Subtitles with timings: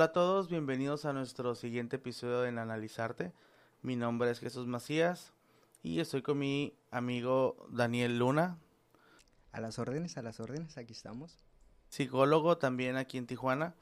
[0.00, 3.34] Hola a todos, bienvenidos a nuestro siguiente episodio en Analizarte.
[3.82, 5.34] Mi nombre es Jesús Macías
[5.82, 8.56] y estoy con mi amigo Daniel Luna.
[9.52, 11.38] A las órdenes, a las órdenes, aquí estamos.
[11.90, 13.74] Psicólogo también aquí en Tijuana.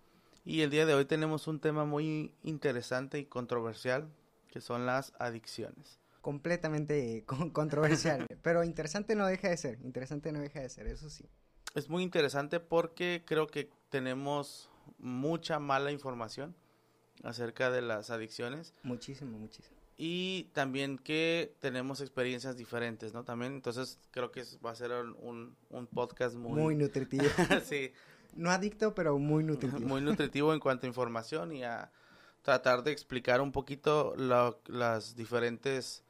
[0.45, 4.09] Y el día de hoy tenemos un tema muy interesante y controversial,
[4.49, 6.01] que son las adicciones.
[6.21, 11.27] Completamente controversial, pero interesante no deja de ser, interesante no deja de ser, eso sí.
[11.77, 16.55] Es muy interesante porque creo que tenemos mucha mala información
[17.23, 18.75] acerca de las adicciones.
[18.83, 19.77] Muchísimo, muchísimo.
[19.97, 23.25] Y también que tenemos experiencias diferentes, ¿no?
[23.25, 26.61] También, entonces creo que va a ser un, un podcast muy...
[26.61, 27.25] Muy nutritivo.
[27.65, 27.93] sí.
[28.35, 29.81] No adicto, pero muy nutritivo.
[29.89, 31.91] muy nutritivo en cuanto a información y a
[32.43, 36.05] tratar de explicar un poquito las diferentes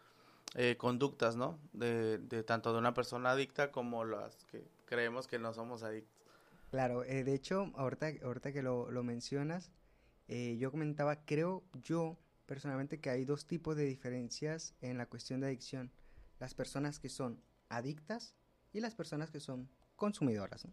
[0.55, 1.59] eh, conductas, ¿no?
[1.73, 6.18] De, de tanto de una persona adicta como las que creemos que no somos adictos.
[6.71, 9.73] Claro, eh, de hecho, ahorita, ahorita que lo, mencionas,
[10.29, 15.41] eh, yo comentaba, creo yo personalmente que hay dos tipos de diferencias en la cuestión
[15.41, 15.91] de adicción.
[16.39, 18.35] Las personas que son adictas
[18.73, 20.69] y las personas que son consumidoras.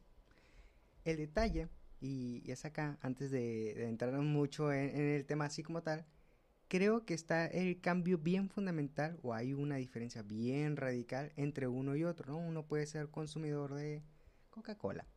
[1.06, 1.70] El detalle,
[2.02, 6.06] y, es acá, antes de, entrar mucho en, en, el tema así como tal,
[6.68, 11.96] creo que está el cambio bien fundamental o hay una diferencia bien radical entre uno
[11.96, 12.38] y otro, ¿no?
[12.38, 14.04] Uno puede ser consumidor de
[14.50, 15.08] Coca-Cola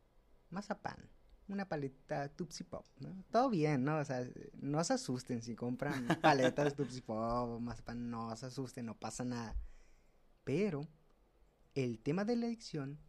[0.49, 1.09] mazapán,
[1.47, 3.23] una paleta Tupsi Pop, ¿no?
[3.31, 3.97] Todo bien, ¿no?
[3.97, 4.27] O sea,
[4.61, 9.55] no se asusten si compran paletas Tupsi Pop, mazapán, no se asusten, no pasa nada.
[10.43, 10.87] Pero
[11.75, 12.99] el tema de la adicción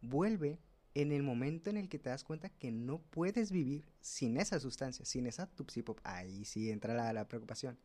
[0.00, 0.60] vuelve
[0.94, 4.58] en el momento en el que te das cuenta que no puedes vivir sin esa
[4.58, 6.00] sustancia, sin esa Tupsi Pop.
[6.04, 7.78] Ahí sí entra la, la preocupación.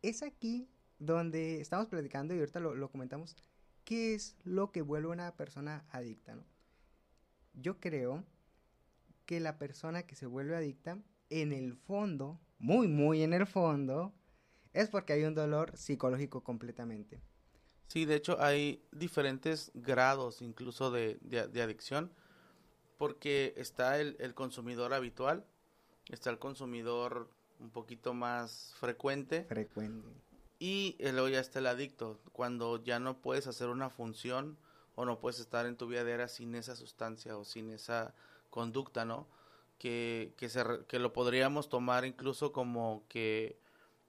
[0.00, 3.36] Es aquí donde estamos platicando y ahorita lo, lo comentamos,
[3.84, 6.44] qué es lo que vuelve a una persona adicta, ¿no?
[7.54, 8.24] Yo creo
[9.26, 10.98] que la persona que se vuelve adicta,
[11.30, 14.12] en el fondo, muy, muy en el fondo,
[14.72, 17.22] es porque hay un dolor psicológico completamente.
[17.88, 22.12] Sí, de hecho hay diferentes grados incluso de, de, adicción,
[22.96, 25.44] porque está el, el, consumidor habitual,
[26.08, 29.44] está el consumidor un poquito más frecuente.
[29.44, 30.08] Frecuente.
[30.58, 34.56] Y luego ya está el adicto, cuando ya no puedes hacer una función
[34.94, 38.14] o no puedes estar en tu vida diaria sin esa sustancia o sin esa
[38.50, 39.26] conducta, ¿no?
[39.78, 43.58] Que, que, se, que lo podríamos tomar incluso como que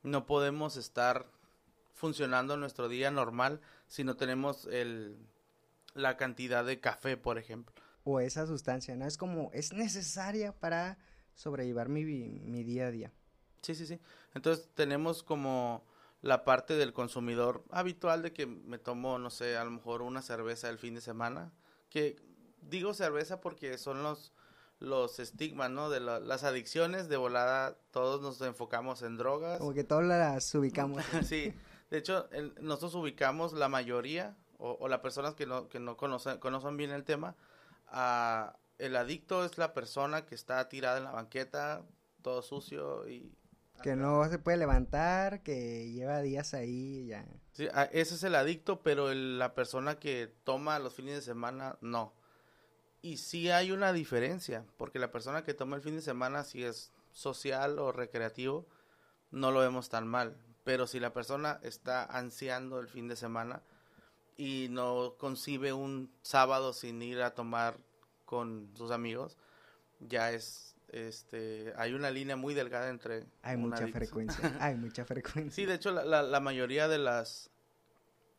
[0.04, 1.28] no podemos estar
[1.94, 5.18] funcionando nuestro día normal si no tenemos el,
[5.94, 7.74] la cantidad de café, por ejemplo.
[8.04, 9.06] O esa sustancia, ¿no?
[9.06, 10.98] Es como, es necesaria para
[11.36, 13.12] sobrellevar mi, mi día a día.
[13.62, 14.00] Sí, sí, sí.
[14.34, 15.86] Entonces tenemos como
[16.24, 20.22] la parte del consumidor habitual de que me tomo, no sé, a lo mejor una
[20.22, 21.52] cerveza el fin de semana,
[21.90, 22.16] que
[22.62, 24.34] digo cerveza porque son los
[24.80, 25.90] los estigmas, ¿no?
[25.90, 29.60] De las adicciones, de volada todos nos enfocamos en drogas.
[29.60, 31.04] Como que todas las ubicamos.
[31.24, 31.54] sí,
[31.90, 32.28] de hecho,
[32.60, 36.92] nosotros ubicamos la mayoría, o, o las personas que no, que no conocen, conocen bien
[36.92, 37.36] el tema,
[37.88, 41.84] a, el adicto es la persona que está tirada en la banqueta,
[42.22, 43.38] todo sucio y
[43.82, 47.26] que no se puede levantar, que lleva días ahí ya.
[47.52, 52.14] Sí, ese es el adicto, pero la persona que toma los fines de semana, no.
[53.02, 56.64] Y sí hay una diferencia, porque la persona que toma el fin de semana, si
[56.64, 58.66] es social o recreativo,
[59.32, 60.38] no lo vemos tan mal.
[60.64, 63.62] Pero si la persona está ansiando el fin de semana
[64.38, 67.78] y no concibe un sábado sin ir a tomar
[68.26, 69.38] con sus amigos,
[70.00, 73.26] ya es este, hay una línea muy delgada entre...
[73.42, 75.52] Hay mucha frecuencia, hay mucha frecuencia.
[75.52, 77.50] Sí, de hecho, la, la, mayoría de las,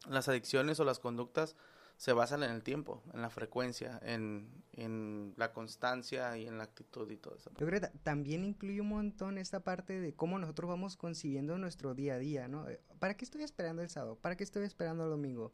[0.08, 1.56] las adicciones o las conductas
[1.96, 6.64] se basan en el tiempo, en la frecuencia, en, en la constancia y en la
[6.64, 7.50] actitud y todo eso.
[7.58, 11.94] Yo creo que también incluye un montón esta parte de cómo nosotros vamos concibiendo nuestro
[11.94, 12.68] día a día, ¿no?
[12.68, 14.16] Eh, ¿Para qué estoy esperando el sábado?
[14.16, 15.52] ¿Para qué estoy esperando el domingo?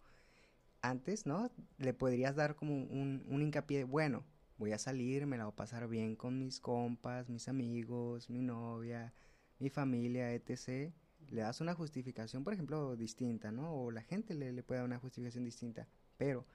[0.82, 1.50] Antes, ¿no?
[1.78, 4.24] Le podrías dar como un, un hincapié, bueno,
[4.60, 8.42] voy a salir, me la voy a pasar bien con mis compas, mis amigos, mi
[8.42, 9.14] novia,
[9.58, 10.92] mi familia, etc.
[11.30, 13.72] Le das una justificación, por ejemplo, distinta, ¿no?
[13.72, 15.88] O la gente le, le puede dar una justificación distinta.
[16.18, 16.46] Pero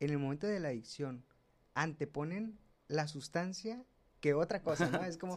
[0.00, 1.24] en el momento de la adicción,
[1.74, 2.58] anteponen
[2.88, 3.84] la sustancia
[4.20, 5.04] que otra cosa, ¿no?
[5.04, 5.36] Es como,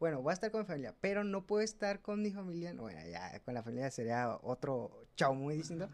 [0.00, 2.74] bueno, voy a estar con mi familia, pero no puedo estar con mi familia.
[2.74, 5.88] Bueno, ya con la familia sería otro chao muy distinto.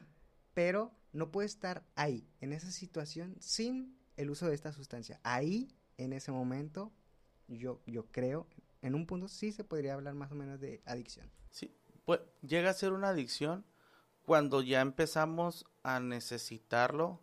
[0.54, 5.20] Pero no puedo estar ahí, en esa situación, sin el uso de esta sustancia.
[5.22, 6.92] Ahí, en ese momento,
[7.48, 8.46] yo, yo creo,
[8.82, 11.30] en un punto sí se podría hablar más o menos de adicción.
[11.50, 11.74] Sí,
[12.04, 13.64] pues llega a ser una adicción
[14.24, 17.20] cuando ya empezamos a necesitarlo,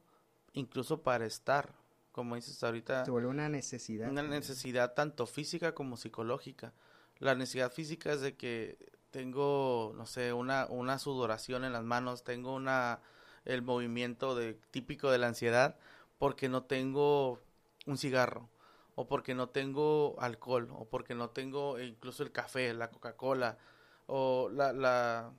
[0.53, 1.73] incluso para estar,
[2.11, 3.05] como dices ahorita.
[3.05, 4.09] Se vuelve una necesidad.
[4.09, 6.73] Una necesidad tanto física como psicológica.
[7.19, 8.77] La necesidad física es de que
[9.11, 12.99] tengo, no sé, una, una sudoración en las manos, tengo una,
[13.45, 15.77] el movimiento de, típico de la ansiedad
[16.17, 17.39] porque no tengo
[17.85, 18.49] un cigarro
[18.95, 23.57] o porque no tengo alcohol o porque no tengo incluso el café, la Coca-Cola
[24.07, 25.31] o la, la,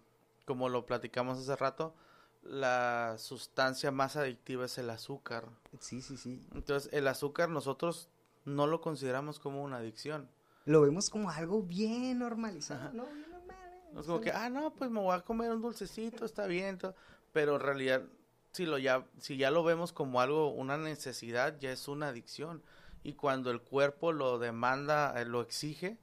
[0.44, 1.94] como lo platicamos hace rato,
[2.42, 5.48] la sustancia más adictiva es el azúcar.
[5.80, 6.46] Sí, sí, sí.
[6.54, 8.08] Entonces, el azúcar nosotros
[8.44, 10.28] no lo consideramos como una adicción.
[10.64, 13.06] Lo vemos como algo bien normalizado, ¿no?
[13.06, 13.72] Bien normal.
[13.72, 13.98] ¿eh?
[13.98, 16.78] Es como que, ah, no, pues me voy a comer un dulcecito, está bien.
[17.32, 18.02] Pero en realidad,
[18.52, 22.62] si, lo ya, si ya lo vemos como algo, una necesidad, ya es una adicción.
[23.02, 25.98] Y cuando el cuerpo lo demanda, eh, lo exige,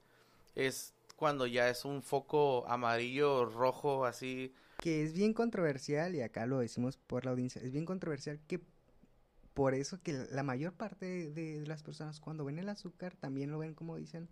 [0.56, 4.53] es cuando ya es un foco amarillo, rojo, así.
[4.77, 8.62] Que es bien controversial, y acá lo decimos por la audiencia, es bien controversial que
[9.53, 13.57] por eso que la mayor parte de, las personas cuando ven el azúcar también lo
[13.57, 14.30] ven como dicen,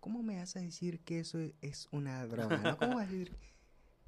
[0.00, 2.58] ¿cómo me vas a decir que eso es una droga?
[2.58, 2.76] ¿no?
[2.76, 3.36] ¿Cómo vas a decir?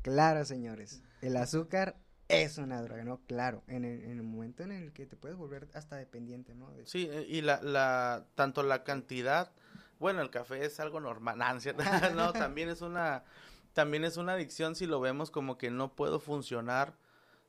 [0.03, 1.97] Claro, señores, el azúcar
[2.29, 3.21] es una droga, ¿no?
[3.26, 6.71] Claro, en el, momento en el que te puedes volver hasta dependiente, ¿no?
[6.85, 9.53] Sí, eh, y la, la, tanto la cantidad,
[9.99, 11.38] bueno, el café es algo normal,
[12.17, 13.25] no, también es una,
[13.73, 16.97] también es una adicción si lo vemos como que no puedo funcionar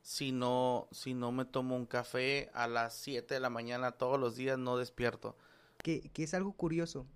[0.02, 4.20] si no, si no me tomo un café a las 7 de la mañana todos
[4.20, 5.36] los días, no despierto.
[5.78, 7.06] Que, que es algo curioso,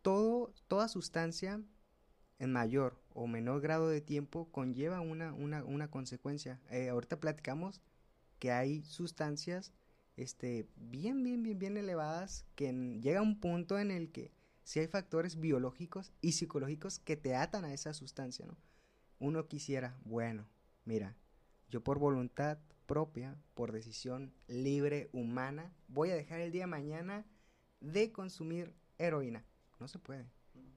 [0.00, 1.60] todo, toda sustancia
[2.38, 6.60] en mayor o menor grado de tiempo conlleva una, una, una consecuencia.
[6.70, 7.80] Eh, ahorita platicamos
[8.38, 9.72] que hay sustancias
[10.16, 12.72] este, bien, bien, bien, bien elevadas que
[13.02, 14.32] llega un punto en el que
[14.64, 18.56] si hay factores biológicos y psicológicos que te atan a esa sustancia, ¿no?
[19.18, 20.46] Uno quisiera, bueno,
[20.84, 21.16] mira,
[21.70, 27.24] yo por voluntad propia, por decisión libre, humana, voy a dejar el día mañana
[27.80, 29.44] de consumir heroína.
[29.78, 30.26] No se puede.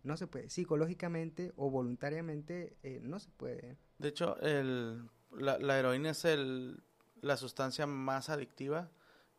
[0.03, 0.49] No se puede.
[0.49, 3.77] Psicológicamente o voluntariamente eh, no se puede.
[3.97, 6.81] De hecho, el, la, heroína es el,
[7.21, 8.89] la sustancia más adictiva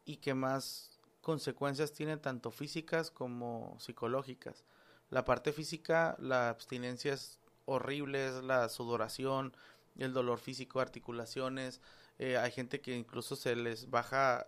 [0.05, 4.65] y que más consecuencias tiene tanto físicas como psicológicas.
[5.09, 9.55] La parte física, la abstinencia es horrible, es la sudoración,
[9.99, 11.81] el dolor físico, articulaciones.
[12.19, 14.47] Eh, hay gente que incluso se les baja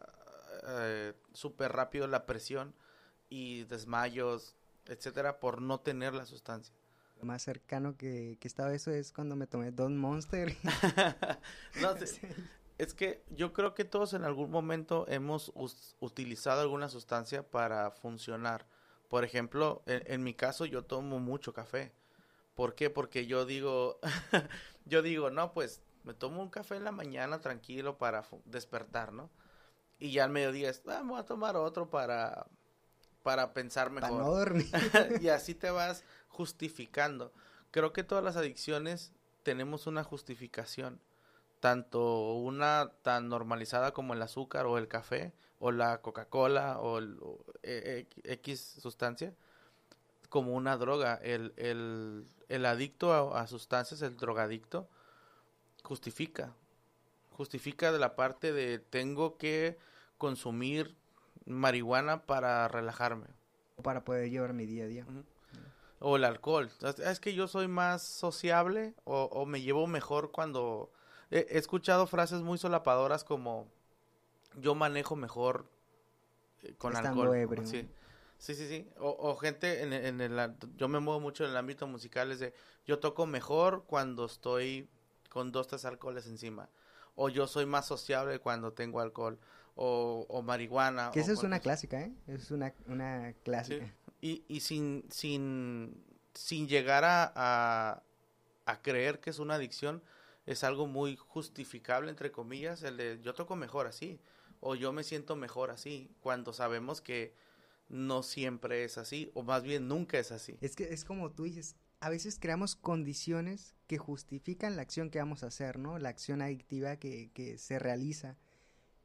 [0.69, 2.75] eh, súper rápido la presión
[3.29, 4.55] y desmayos,
[4.87, 6.75] etcétera, por no tener la sustancia.
[7.19, 10.57] Lo más cercano que, que estaba eso es cuando me tomé dos Monster.
[11.81, 11.95] no,
[12.79, 15.53] es que yo creo que todos en algún momento hemos
[16.01, 18.67] utilizado alguna sustancia para funcionar.
[19.09, 21.93] Por ejemplo, en, mi caso yo tomo mucho café.
[22.55, 22.91] ¿Por qué?
[22.91, 24.01] Porque yo digo,
[24.85, 29.31] yo digo, no, pues me tomo un café en la mañana tranquilo para despertar, ¿no?
[29.99, 32.47] Y ya al mediodía, ah, voy a tomar otro para
[33.23, 34.55] para pensar mejor.
[35.21, 37.33] y así te vas justificando.
[37.71, 41.01] Creo que todas las adicciones tenemos una justificación,
[41.61, 47.19] tanto una tan normalizada como el azúcar o el café o la Coca-Cola o, el,
[47.63, 49.35] e, e, X sustancia,
[50.29, 51.21] como una droga.
[51.23, 54.89] El, el, el adicto a, a, sustancias, el drogadicto,
[55.85, 56.55] justifica.
[57.31, 59.79] Justifica de la parte de tengo que
[60.19, 60.97] consumir
[61.47, 63.27] marihuana para relajarme.
[63.83, 65.07] Para poder llevar mi día a día.
[65.99, 66.71] O el alcohol.
[67.05, 70.91] Es que yo soy más sociable o, me llevo mejor cuando...
[71.31, 73.67] He, escuchado frases muy solapadoras como
[74.57, 75.67] yo manejo mejor
[76.63, 77.49] eh, con alcohol.
[77.65, 77.89] Sí.
[78.37, 80.57] Sí, sí, O, gente en, en, el...
[80.77, 82.53] Yo me muevo mucho en el ámbito musical, es de...
[82.85, 84.89] Yo toco mejor cuando estoy
[85.29, 86.69] con dos, tres alcoholes encima.
[87.15, 89.39] O yo soy más sociable cuando tengo alcohol
[89.75, 91.11] o, marihuana.
[91.13, 92.13] Que esa es una clásica, ¿eh?
[92.27, 93.95] Es una, una clásica.
[94.21, 98.03] Y, y sin, sin, sin llegar a,
[98.67, 100.03] a, creer que es una adicción,
[100.47, 104.21] es algo muy justificable, entre comillas, el de yo toco mejor así,
[104.61, 107.35] o yo me siento mejor así, cuando sabemos que
[107.89, 110.57] no siempre es así, o más bien nunca es así.
[110.61, 115.19] Es que es como tú dices, a veces creamos condiciones que justifican la acción que
[115.19, 115.99] vamos a hacer, ¿no?
[115.99, 118.37] La acción adictiva que, que se realiza.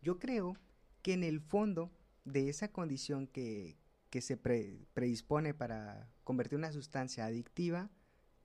[0.08, 0.56] Yo creo
[1.02, 1.92] que en el fondo
[2.24, 3.78] de esa condición que,
[4.22, 7.90] se predispone para convertir una sustancia adictiva,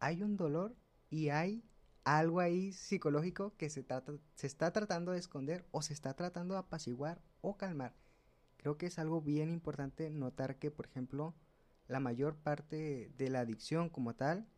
[0.00, 0.74] hay un dolor
[1.08, 1.62] y hay
[2.02, 6.54] algo ahí psicológico que se, trata, se está tratando de esconder o se está tratando
[6.54, 7.94] de apaciguar o calmar.
[8.56, 11.32] Creo que es algo bien importante notar que, por ejemplo,
[11.86, 14.48] la mayor parte de la adicción como tal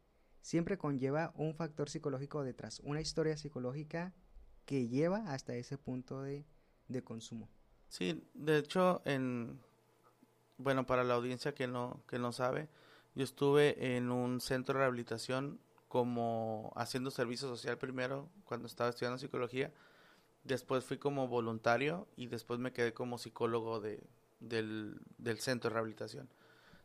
[0.40, 4.14] siempre conlleva un factor psicológico detrás, una historia psicológica
[4.64, 6.46] que lleva hasta ese punto de
[7.02, 7.48] consumo.
[7.88, 9.58] Sí, de hecho, en
[10.58, 12.68] bueno, para la audiencia que no que no sabe,
[13.14, 19.18] Yo estuve en un centro de rehabilitación como haciendo servicio social primero cuando estaba estudiando
[19.18, 19.72] psicología.
[20.44, 24.02] Después fui como voluntario y después me quedé como psicólogo de,
[24.40, 26.28] del, del centro de rehabilitación.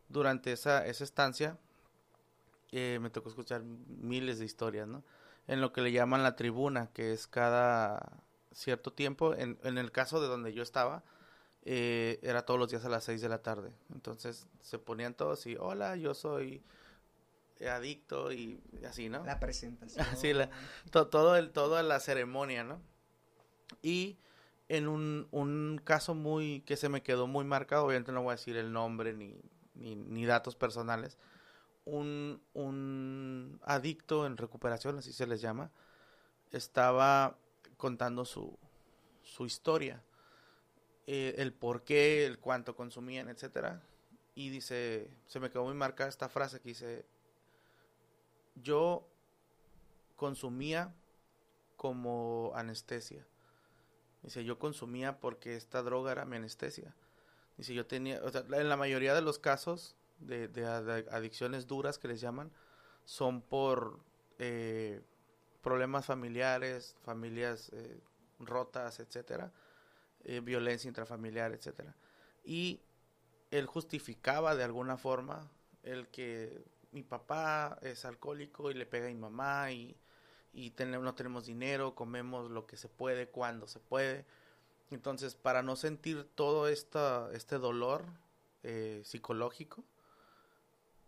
[0.08, 1.58] Durante esa, esa estancia
[2.72, 5.02] eh, me tocó escuchar miles de historias, ¿no?
[5.48, 9.34] En lo que le llaman la tribuna, que es cada cierto tiempo.
[9.34, 11.02] En, en el caso de donde yo estaba,
[11.62, 13.72] eh, era todos los días a las 6 de la tarde.
[13.92, 16.62] Entonces se ponían todos y, hola, yo soy
[17.68, 19.24] adicto y así, ¿no?
[19.24, 20.06] La presentación.
[20.16, 20.50] Sí, la,
[20.90, 22.80] todo el, toda la ceremonia, ¿no?
[23.82, 24.16] Y
[24.68, 28.36] en un, un caso muy, que se me quedó muy marcado, obviamente no voy a
[28.36, 29.36] decir el nombre ni,
[29.74, 31.18] ni, ni datos personales,
[31.84, 35.70] un, un adicto en recuperación, así se les llama,
[36.52, 37.36] estaba
[37.80, 38.56] contando su,
[39.22, 40.02] su historia,
[41.06, 43.82] eh, el por qué, el cuánto consumían, etcétera.
[44.36, 47.04] Y dice, se me quedó muy marcada esta frase que dice,
[48.54, 49.08] yo
[50.14, 50.94] consumía
[51.76, 53.26] como anestesia.
[54.22, 56.94] Dice, yo consumía porque esta droga era mi anestesia.
[57.56, 61.98] Dice, yo tenía, o sea, en la mayoría de los casos de, de, adicciones duras
[61.98, 62.52] que les llaman,
[63.04, 63.98] son por
[64.38, 65.00] eh,
[65.62, 68.00] problemas familiares, familias eh,
[68.38, 69.52] rotas, etcétera,
[70.24, 71.94] eh, violencia intrafamiliar, etcétera.
[72.44, 72.80] Y
[73.50, 75.50] él justificaba de alguna forma
[75.82, 79.96] el que mi papá es alcohólico y le pega a mi mamá y,
[80.52, 84.24] y no tenemos dinero, comemos lo que se puede, cuando se puede.
[84.90, 88.04] Entonces, para no sentir todo esta, este dolor
[88.62, 89.84] eh, psicológico,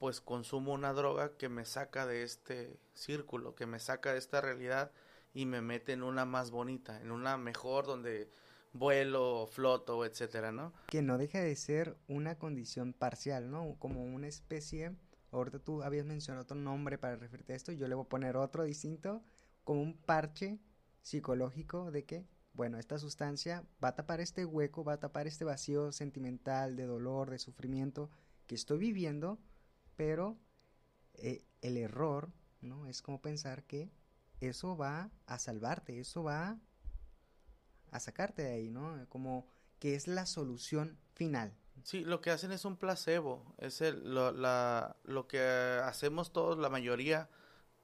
[0.02, 4.40] pues consumo una droga que me saca de este círculo, que me saca de esta
[4.40, 4.90] realidad
[5.32, 8.28] y me mete en una más bonita, en una mejor donde
[8.72, 10.72] vuelo, floto, etcétera, ¿no?
[10.88, 13.76] Que no deja de ser una condición parcial, ¿no?
[13.78, 14.96] Como una especie
[15.30, 18.36] Ahorita tú habías mencionado otro nombre para referirte a esto, yo le voy a poner
[18.36, 19.22] otro distinto,
[19.62, 20.58] como un parche
[21.02, 25.44] psicológico de que, bueno, esta sustancia va a tapar este hueco, va a tapar este
[25.44, 28.10] vacío sentimental, de dolor, de sufrimiento
[28.48, 29.38] que estoy viviendo,
[29.96, 30.38] pero
[31.14, 32.86] eh, el error, ¿no?
[32.86, 33.90] Es como pensar que
[34.40, 36.58] eso va a salvarte, eso va
[37.90, 39.06] a sacarte de ahí, ¿no?
[39.08, 39.46] Como
[39.78, 41.56] que es la solución final.
[41.84, 43.54] Sí, lo que hacen es un placebo.
[43.58, 47.28] Es el, lo, la, lo que hacemos todos, la mayoría,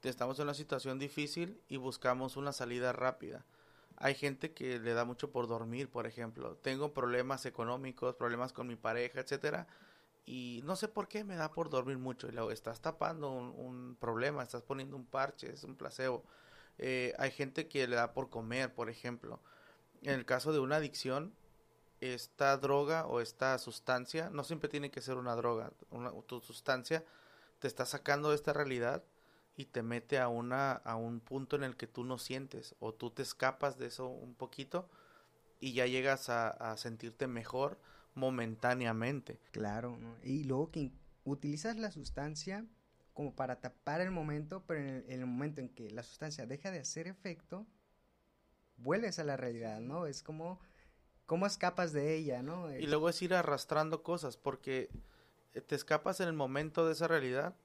[0.03, 3.45] estamos en una situación difícil y buscamos una salida rápida.
[3.97, 6.55] Hay gente que le da mucho por dormir, por ejemplo.
[6.55, 9.67] Tengo problemas económicos, problemas con mi pareja, etcétera,
[10.25, 12.27] y no sé por qué me da por dormir mucho.
[12.27, 16.23] Y luego estás tapando un, un problema, estás poniendo un parche, es un placebo.
[16.77, 19.39] Eh, hay gente que le da por comer, por ejemplo.
[20.01, 21.33] En el caso de una adicción,
[21.99, 27.03] esta droga o esta sustancia, no siempre tiene que ser una droga, una, tu sustancia
[27.59, 29.03] te está sacando de esta realidad
[29.57, 32.93] y te mete a una a un punto en el que tú no sientes o
[32.93, 34.87] tú te escapas de eso un poquito
[35.59, 37.77] y ya llegas a, a sentirte mejor
[38.15, 39.39] momentáneamente.
[39.51, 40.91] Claro, y luego que
[41.23, 42.65] utilizas la sustancia
[43.13, 46.45] como para tapar el momento, pero en el, en el momento en que la sustancia
[46.45, 47.67] deja de hacer efecto,
[48.77, 50.05] vuelves a la realidad, ¿no?
[50.05, 50.59] Es como
[51.29, 52.75] ¿Cómo escapas de ella, no?
[52.75, 54.89] Y luego es ir arrastrando cosas, porque
[55.53, 57.55] eh, te escapas en el momento de esa realidad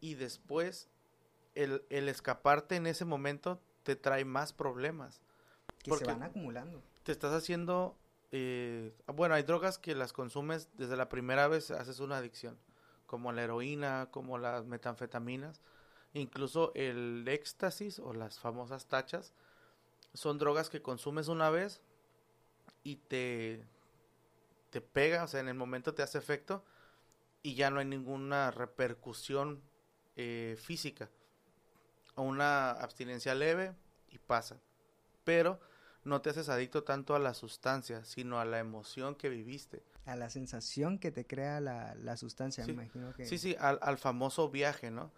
[0.00, 0.88] y después
[1.54, 5.20] el, el escaparte en ese momento te trae más problemas.
[5.84, 6.82] Que se van acumulando.
[7.02, 7.98] Te estás haciendo...
[8.38, 12.58] Eh, bueno, hay drogas que las consumes desde la primera vez, haces una adicción,
[13.06, 15.62] como la heroína, como las metanfetaminas,
[16.12, 19.32] incluso el éxtasis o las famosas tachas,
[20.12, 21.80] son drogas que consumes una vez
[22.82, 23.64] y te,
[24.68, 26.62] te pega, o sea, en el momento te hace efecto
[27.42, 29.62] y ya no hay ninguna repercusión
[30.16, 31.08] eh, física.
[32.16, 33.74] O una abstinencia leve
[34.10, 34.60] y pasa.
[35.24, 35.58] Pero
[36.06, 39.82] no te haces adicto tanto a la sustancia, sino a la emoción que viviste.
[40.04, 42.72] A la sensación que te crea la, la sustancia, sí.
[42.72, 43.26] me imagino que...
[43.26, 45.12] Sí, sí, al, al famoso viaje, ¿no?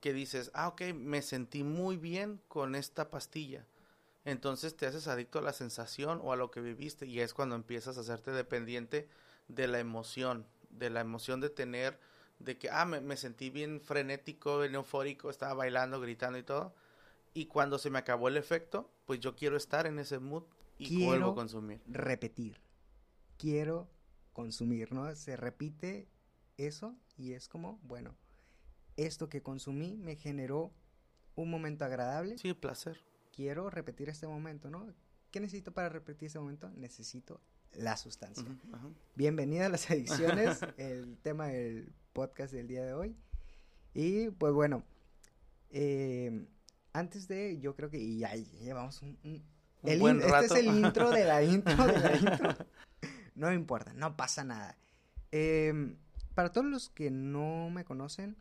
[0.00, 3.66] Que dices, ah, ok, me sentí muy bien con esta pastilla
[4.24, 7.54] entonces te haces adicto a la sensación o a lo que viviste y es cuando
[7.54, 9.08] empiezas a hacerte dependiente
[9.48, 11.98] de la emoción, de la emoción de tener,
[12.38, 16.74] de que, ah, me, me sentí bien frenético, bien eufórico, estaba bailando, gritando y todo.
[17.34, 20.44] Y cuando se me acabó el efecto, pues yo quiero estar en ese mood
[20.78, 21.82] y quiero vuelvo a consumir.
[21.86, 22.60] Repetir.
[23.36, 23.88] Quiero
[24.32, 25.14] consumir, ¿no?
[25.16, 26.08] Se repite
[26.56, 28.14] eso y es como, bueno,
[28.96, 30.72] esto que consumí me generó
[31.34, 32.38] un momento agradable.
[32.38, 33.00] Sí, placer
[33.34, 34.86] quiero repetir este momento, ¿no?
[35.32, 36.70] ¿Qué necesito para repetir este momento?
[36.70, 37.40] Necesito
[37.72, 38.44] la sustancia.
[38.44, 38.94] Uh -huh, uh -huh.
[39.16, 43.16] Bienvenida a las adicciones, el tema del podcast del día de hoy.
[43.92, 44.84] Y pues bueno,
[45.70, 46.46] eh,
[46.94, 49.18] antes de, yo creo que, y ya llevamos un,
[49.82, 52.56] el buen Este es el intro de la intro de la intro.
[53.34, 54.78] No importa, no pasa nada.
[55.32, 55.96] Em,
[56.34, 58.36] para todos los que no me conocen,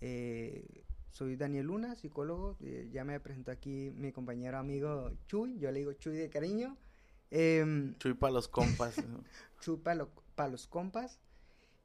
[0.00, 2.58] eh, soy Daniel Luna, psicólogo.
[2.60, 5.58] Eh, ya me presentó aquí mi compañero amigo Chuy.
[5.58, 6.76] Yo le digo Chuy de cariño.
[7.30, 8.96] Em, Chuy para los compas.
[9.60, 11.20] Chuy para los compas.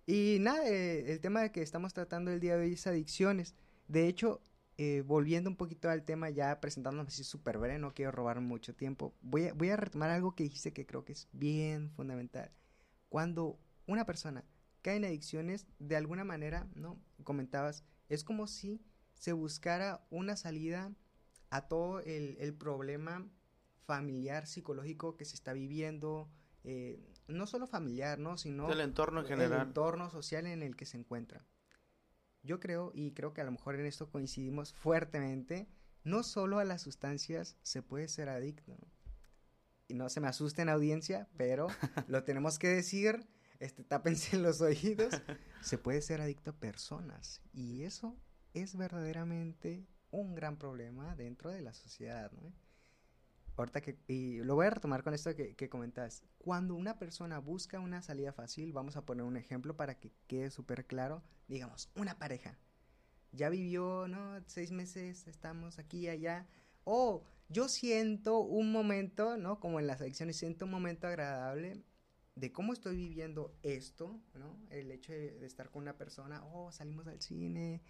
[0.08, 3.54] Y nada, eh, el tema de que estamos tratando el día de hoy es adicciones.
[3.88, 4.42] De hecho,
[4.82, 8.74] eh, volviendo un poquito al tema, ya presentándonos así súper breve, no quiero robar mucho
[8.74, 12.50] tiempo, voy a, voy a retomar algo que dijiste que creo que es bien fundamental.
[13.10, 14.46] Cuando una persona
[14.82, 16.98] cae en adicciones, de alguna manera, ¿no?
[17.26, 18.82] Comentabas, es como si
[19.16, 20.94] se buscara una salida
[21.50, 23.28] a todo el, problema
[23.86, 26.30] familiar, psicológico que se está viviendo,
[26.64, 28.38] eh, no solo familiar, ¿no?
[28.38, 28.72] Sino...
[28.72, 29.60] El entorno en general.
[29.60, 31.46] El entorno social en el que se encuentra
[32.44, 35.68] yo creo, y creo que a lo mejor en esto coincidimos fuertemente,
[36.04, 38.78] no solo a las sustancias se puede ser adicto.
[39.88, 41.68] Y no se me asusten audiencia, pero
[42.08, 43.28] lo tenemos que decir,
[43.60, 45.22] este, tápense los oídos,
[45.62, 47.42] se puede ser adicto a personas.
[47.54, 48.16] Y eso
[48.54, 52.32] es verdaderamente un gran problema dentro de la sociedad.
[52.32, 52.54] ¿no?
[53.60, 56.24] Ahorita que, y lo voy a retomar con esto que, que comentas.
[56.38, 60.50] Cuando una persona busca una salida fácil, vamos a poner un ejemplo para que quede
[60.50, 61.22] súper claro.
[61.50, 62.58] Digamos, una pareja.
[63.34, 64.42] Ya vivió, ¿no?
[64.48, 66.48] Seis meses, estamos aquí allá.
[66.86, 69.60] O yo siento un momento, ¿no?
[69.60, 71.84] Como en las adicciones, siento un momento agradable
[72.36, 74.58] de cómo estoy viviendo esto, ¿no?
[74.70, 77.82] El hecho de, de estar con una persona, oh, salimos al cine,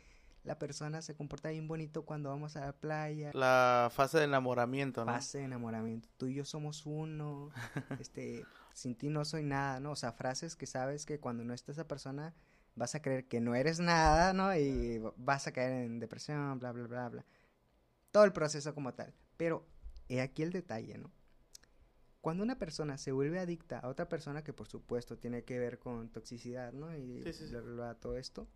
[0.50, 3.30] la persona se comporta bien bonito cuando vamos a la playa.
[3.36, 5.12] La fase de enamoramiento, ¿no?
[5.12, 6.10] Fase de enamoramiento.
[6.18, 7.52] Tú y yo somos uno.
[8.00, 9.92] este, sin ti no soy nada, ¿no?
[9.92, 12.34] O sea, frases que sabes que cuando no está esa persona
[12.74, 14.56] vas a creer que no eres nada, ¿no?
[14.56, 17.26] Y vas a caer en depresión, bla, bla, bla, bla.
[18.10, 19.14] Todo el proceso como tal.
[19.38, 19.68] Pero
[20.08, 21.12] he aquí el detalle, ¿no?
[22.22, 25.78] Cuando una persona se vuelve adicta a otra persona, que por supuesto tiene que ver
[25.78, 26.98] con toxicidad, ¿no?
[26.98, 28.48] Y Bla, bla, bla, todo esto,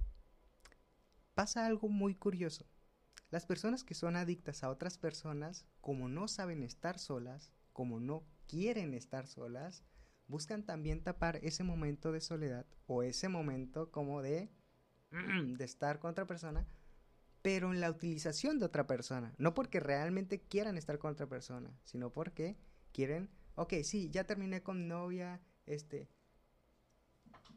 [1.33, 2.65] pasa algo muy curioso.
[3.29, 8.23] Las personas que son adictas a otras personas, como no saben estar solas, como no
[8.47, 9.83] quieren estar solas,
[10.27, 14.51] buscan también tapar ese momento de soledad o ese momento como de,
[15.11, 16.67] de estar con otra persona,
[17.41, 19.33] pero en la utilización de otra persona.
[19.37, 22.57] No porque realmente quieran estar con otra persona, sino porque
[22.91, 26.07] quieren, ok, sí, ya terminé con novia, este,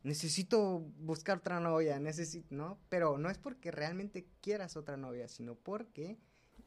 [0.06, 2.78] necesito buscar otra novia, necesito, ¿no?
[2.88, 6.20] Pero no es porque realmente quieras otra novia, sino porque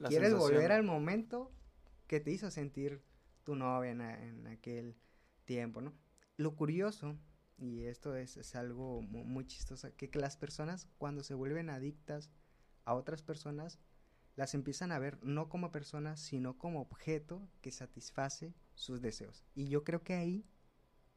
[0.10, 1.50] quieres volver al momento
[2.08, 3.02] que te hizo sentir
[3.46, 4.98] tu novia en, aquel
[5.46, 5.94] tiempo, ¿no?
[6.36, 7.18] Lo curioso,
[7.58, 12.30] y esto es, algo muy, chistoso, que, que las personas cuando se vuelven adictas
[12.84, 13.80] a otras personas,
[14.36, 19.46] las empiezan a ver no como personas, sino como objeto que satisface sus deseos.
[19.56, 20.46] Y yo creo que ahí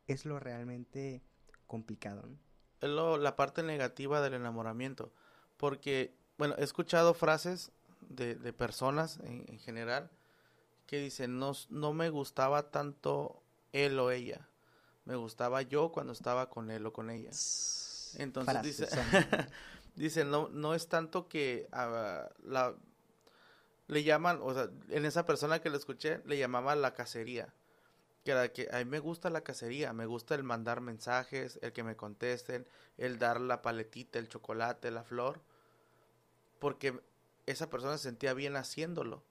[0.07, 1.25] es lo realmente
[1.73, 2.23] complicado.
[2.27, 2.37] ¿no?
[2.83, 5.11] Es lo, la parte negativa del enamoramiento.
[5.57, 10.11] Porque, bueno, he escuchado frases de, de personas en, general
[10.87, 14.47] que dicen, no, no me gustaba tanto él o ella.
[15.07, 17.31] Me gustaba yo cuando estaba con él o con ella.
[18.19, 18.89] Entonces dice,
[19.97, 22.75] dice, no, no es tanto que uh, la,
[23.87, 27.55] le llaman, o sea, en esa persona que le escuché, le llamaba la cacería
[28.25, 31.73] que era que a mí me gusta la cacería, me gusta el mandar mensajes, el
[31.73, 35.41] que me contesten, el dar la paletita, el chocolate, la flor,
[36.59, 37.01] porque
[37.47, 39.25] esa persona se sentía bien haciéndolo,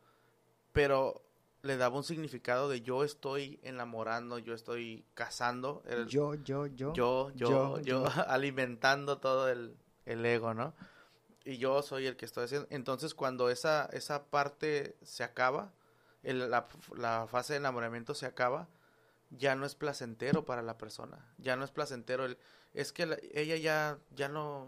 [0.74, 1.24] pero
[1.62, 5.84] le daba un significado de yo estoy enamorando, yo estoy cazando.
[6.08, 6.94] yo, yo, yo.
[6.94, 10.74] Yo, yo, yo, alimentando todo el, el, ego, ¿no?
[11.46, 12.68] Y yo soy el que estoy haciendo.
[12.72, 15.72] Entonces cuando esa, esa parte se acaba,
[16.24, 18.68] el, la, la fase de enamoramiento se acaba,
[19.32, 22.38] ya no es placentero para la persona, ya no es placentero el,
[22.74, 24.68] es que ella ya ya no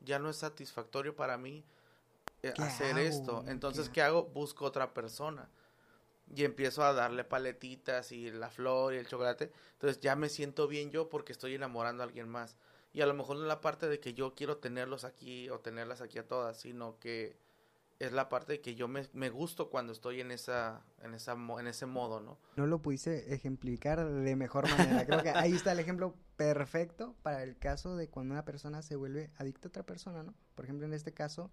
[0.00, 1.64] ya no es satisfactorio para mí
[2.42, 4.02] eh, hacer esto, entonces ¿Qué?
[4.02, 4.24] hago?
[4.24, 5.48] Busco otra persona
[6.34, 10.68] y empiezo a darle paletitas y la flor y el chocolate, entonces ya me siento
[10.68, 12.56] bien yo porque estoy enamorando a alguien más
[12.92, 15.60] y a lo mejor no es la parte de que yo quiero tenerlos aquí o
[15.60, 17.36] tenerlas aquí a todas, sino que
[18.06, 21.66] es la parte que yo me, me gusto cuando estoy en esa, en esa en
[21.68, 22.38] ese modo, ¿no?
[22.56, 25.06] No lo pudiste ejemplificar de mejor manera.
[25.06, 28.96] Creo que ahí está el ejemplo perfecto para el caso de cuando una persona se
[28.96, 30.34] vuelve adicta a otra persona, ¿no?
[30.56, 31.52] Por ejemplo, en este caso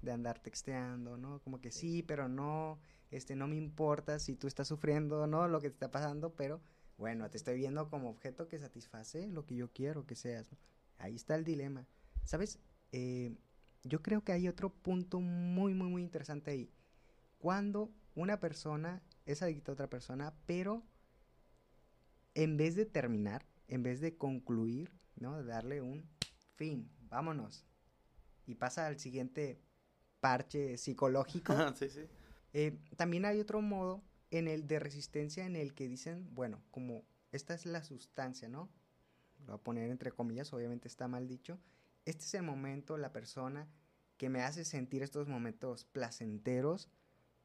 [0.00, 1.40] de andar texteando, ¿no?
[1.40, 5.48] Como que sí, pero no, este, no me importa si tú estás sufriendo, ¿no?
[5.48, 6.62] Lo que te está pasando, pero
[6.96, 10.50] bueno, te estoy viendo como objeto que satisface lo que yo quiero que seas.
[10.50, 10.58] ¿no?
[10.98, 11.86] Ahí está el dilema.
[12.24, 12.58] ¿Sabes?
[12.92, 13.36] Eh,
[13.82, 16.70] yo creo que hay otro punto muy, muy, muy interesante ahí.
[17.38, 20.82] Cuando una persona es adicta a otra persona, pero
[22.34, 25.38] en vez de terminar, en vez de concluir, ¿no?
[25.38, 26.08] De darle un
[26.56, 27.64] fin, vámonos.
[28.46, 29.60] Y pasa al siguiente
[30.20, 31.54] parche psicológico.
[31.76, 32.02] sí, sí.
[32.52, 37.04] Eh, también hay otro modo en el de resistencia en el que dicen, bueno, como
[37.32, 38.68] esta es la sustancia, ¿no?
[39.40, 41.58] Lo voy a poner entre comillas, obviamente está mal dicho.
[42.04, 43.68] Este es el momento, la persona
[44.16, 46.90] que me hace sentir estos momentos placenteros,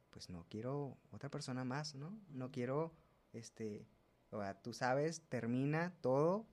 [0.09, 2.17] pues no quiero otra persona más, ¿no?
[2.29, 2.93] No quiero,
[3.33, 3.87] este,
[4.31, 6.45] o sea, tú sabes, termina todo,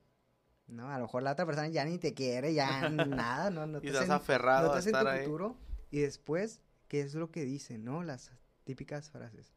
[0.67, 0.89] ¿no?
[0.89, 3.65] A lo mejor la otra persona ya ni te quiere, ya nada, ¿no?
[3.67, 5.25] no y estás aferrado no a estar en tu ahí.
[5.25, 5.57] futuro.
[5.91, 8.03] Y después, ¿qué es lo que dicen, no?
[8.03, 8.31] Las
[8.63, 9.53] típicas frases.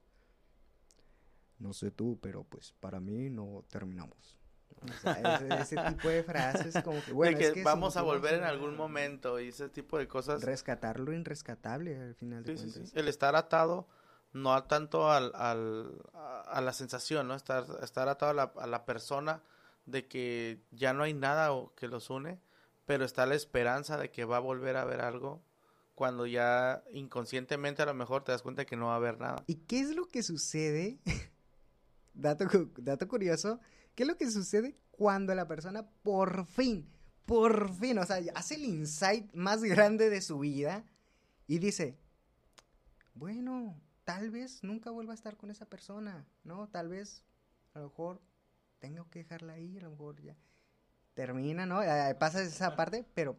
[1.59, 4.39] No sé tú, pero pues para mí no terminamos.
[4.83, 7.97] O sea, ese, ese tipo de frases como que, bueno, de que, es que vamos
[7.97, 10.43] a volver en algún momento y ese tipo de cosas.
[10.43, 12.89] Rescatar lo irrescatable al final de Sí, cuentas.
[12.91, 12.93] sí.
[12.99, 13.89] El estar atado,
[14.33, 17.35] no a tanto al, al- a, la sensación, ¿no?
[17.35, 19.43] Estar, estar atado a la, a la persona
[19.87, 22.39] de que ya no hay nada que los une,
[22.85, 25.43] pero está la esperanza de que va a volver a haber algo
[25.95, 29.43] cuando ya inconscientemente a lo mejor te das cuenta que no va a haber nada.
[29.47, 30.99] ¿Y qué es lo que sucede?
[32.15, 33.61] dato, dato curioso.
[33.97, 36.87] ¿Qué es lo que sucede cuando la persona por fin,
[37.25, 40.85] por fin, o sea, hace el insight más grande de su vida
[41.47, 41.99] y dice,
[43.15, 46.69] bueno, tal vez nunca vuelva a estar con esa persona, ¿no?
[46.69, 47.25] Tal vez,
[47.73, 48.21] a lo mejor,
[48.81, 50.37] tengo que dejarla ir, a lo mejor ya.
[51.15, 51.83] Termina, ¿no?
[51.83, 53.39] Eh, pasa esa parte, pero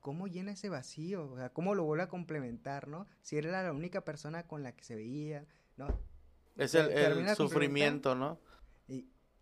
[0.00, 1.30] ¿cómo llena ese vacío?
[1.30, 3.06] O sea, ¿cómo lo vuelve a complementar, no?
[3.20, 5.44] Si era la única persona con la que se veía,
[5.76, 5.88] ¿no?
[6.56, 8.40] Es el, el sufrimiento, ¿no?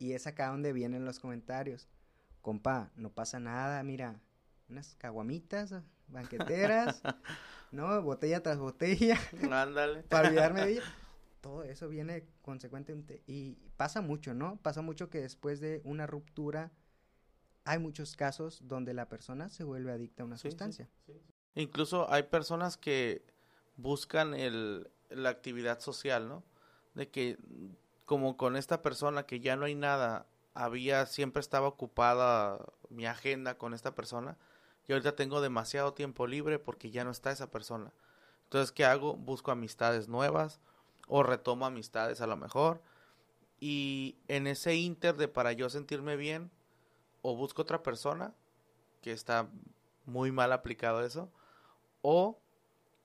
[0.02, 1.88] Y, es acá donde vienen los comentarios.
[2.40, 4.20] Compa, no pasa nada, mira,
[4.68, 5.74] unas caguamitas,
[6.08, 7.02] banqueteras,
[7.70, 8.02] ¿no?
[8.02, 9.16] Botella tras botella,
[9.50, 10.02] Ándale.
[10.08, 10.82] para olvidarme de ella.
[11.40, 13.22] Todo eso viene consecuentemente.
[13.26, 14.56] Y pasa mucho, ¿no?
[14.56, 16.72] Pasa mucho que después de una ruptura
[17.64, 20.88] hay muchos casos donde la persona se vuelve adicta a una Sí, sí, sustancia.
[21.54, 23.24] Incluso hay personas que
[23.76, 26.44] buscan el, la actividad social, ¿no?
[26.94, 27.38] De que
[28.12, 33.56] como con esta persona que ya no hay nada, había, siempre estaba ocupada mi agenda
[33.56, 34.36] con esta persona
[34.86, 37.90] y ahorita tengo demasiado tiempo libre porque ya no está esa persona.
[38.42, 39.16] Entonces, ¿qué hago?
[39.16, 40.60] Busco amistades nuevas
[41.08, 42.82] o retomo amistades a lo mejor
[43.60, 46.50] y en ese inter de para yo sentirme bien
[47.22, 48.34] o busco otra persona
[49.00, 49.48] que está
[50.04, 51.30] muy mal aplicado eso
[52.02, 52.38] o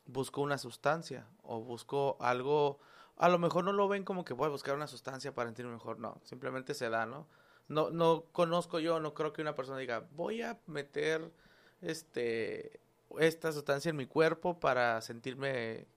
[0.06, 2.82] busco una sustancia o busco algo
[3.18, 5.74] a lo mejor no lo ven como que voy a buscar una sustancia para sentirme
[5.74, 7.28] mejor no simplemente se da no
[7.68, 11.32] no no conozco yo no creo que una persona diga voy a meter
[11.82, 12.80] este
[13.20, 15.88] esta sustancia en mi cuerpo para sentirme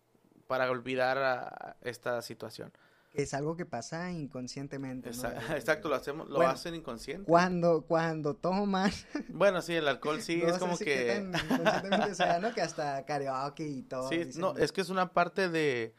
[0.47, 2.73] para olvidar a esta situación
[3.13, 5.11] Es algo que pasa inconscientemente.
[5.57, 8.93] exacto lo hacemos lo Bueno, hacen inconsciente Cuando, cuando toman,
[9.29, 12.55] bueno sí el alcohol sí no es como si que inconscientemente sea, ¿no?
[12.55, 14.09] Que hasta karaoke y todo.
[14.09, 15.95] Sí, dicen, no, es que es una parte de...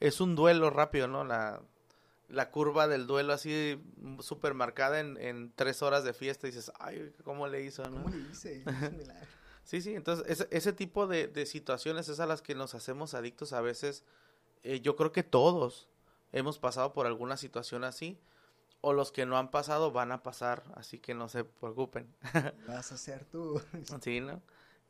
[0.00, 1.24] Es un duelo rápido, ¿no?
[1.24, 1.60] La,
[2.28, 3.80] la curva del duelo así
[4.20, 8.02] súper marcada en, en tres horas de fiesta y dices, ay, ¿cómo le hizo, no?
[8.02, 8.62] ¿Cómo le hice?
[8.62, 9.10] Es.
[9.64, 13.14] Sí, sí, entonces ese, ese tipo de, de situaciones es a las que nos hacemos
[13.14, 14.04] adictos a veces.
[14.62, 15.88] eh, yo creo que todos
[16.32, 18.18] hemos pasado por alguna situación así
[18.80, 22.08] o los que no han pasado van a pasar, así que no se preocupen.
[22.66, 23.60] Vas a ser tú.
[24.02, 24.40] Sí, ¿no?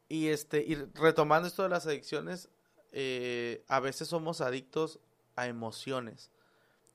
[0.08, 2.48] Y este, y retomando esto de las adicciones,
[2.92, 4.98] eh, a veces somos adictos
[5.37, 6.31] a emociones.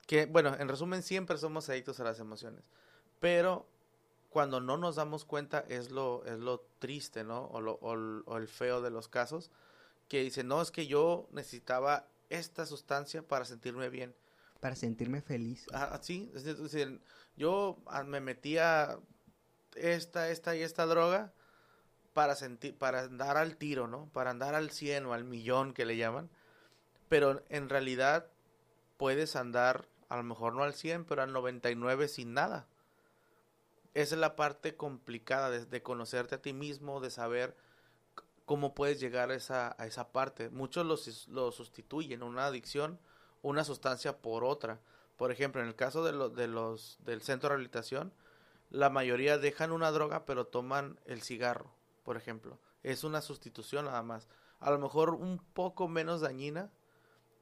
[0.08, 2.64] Que, bueno, en resumen, siempre somos adictos a las emociones.
[3.20, 3.66] Pero
[4.30, 7.46] cuando no nos damos cuenta es lo, es lo triste, ¿no?
[7.46, 9.50] O, lo, o, el- o el feo de los casos.
[10.08, 14.16] Que dicen, no, es que yo necesitaba esta sustancia para sentirme bien.
[14.60, 15.66] Para sentirme feliz.
[15.74, 17.02] Ah, sí, es decir,
[17.36, 19.00] yo ah, me metía
[19.76, 21.34] esta, esta y esta droga
[22.16, 24.10] para sentir, para andar al tiro, ¿no?
[24.14, 26.32] Para andar al 100 o al millón que le llaman.
[27.10, 28.28] Pero en realidad
[28.98, 32.68] puedes andar a lo mejor no al 100, pero al 99 sin nada.
[33.96, 37.56] Esa es la parte complicada de, conocerte a ti mismo, de saber
[38.46, 40.50] cómo puedes llegar a esa, a esa parte.
[40.50, 43.00] Muchos lo, sus- lo sustituyen, una adicción,
[43.44, 44.80] una sustancia por otra.
[45.18, 48.14] Por ejemplo, en el caso de, de los del centro de rehabilitación,
[48.72, 51.72] la mayoría dejan una droga pero toman el cigarro,
[52.06, 52.58] por ejemplo.
[52.84, 54.30] Es una sustitución nada más.
[54.60, 56.72] A lo mejor un poco menos dañina,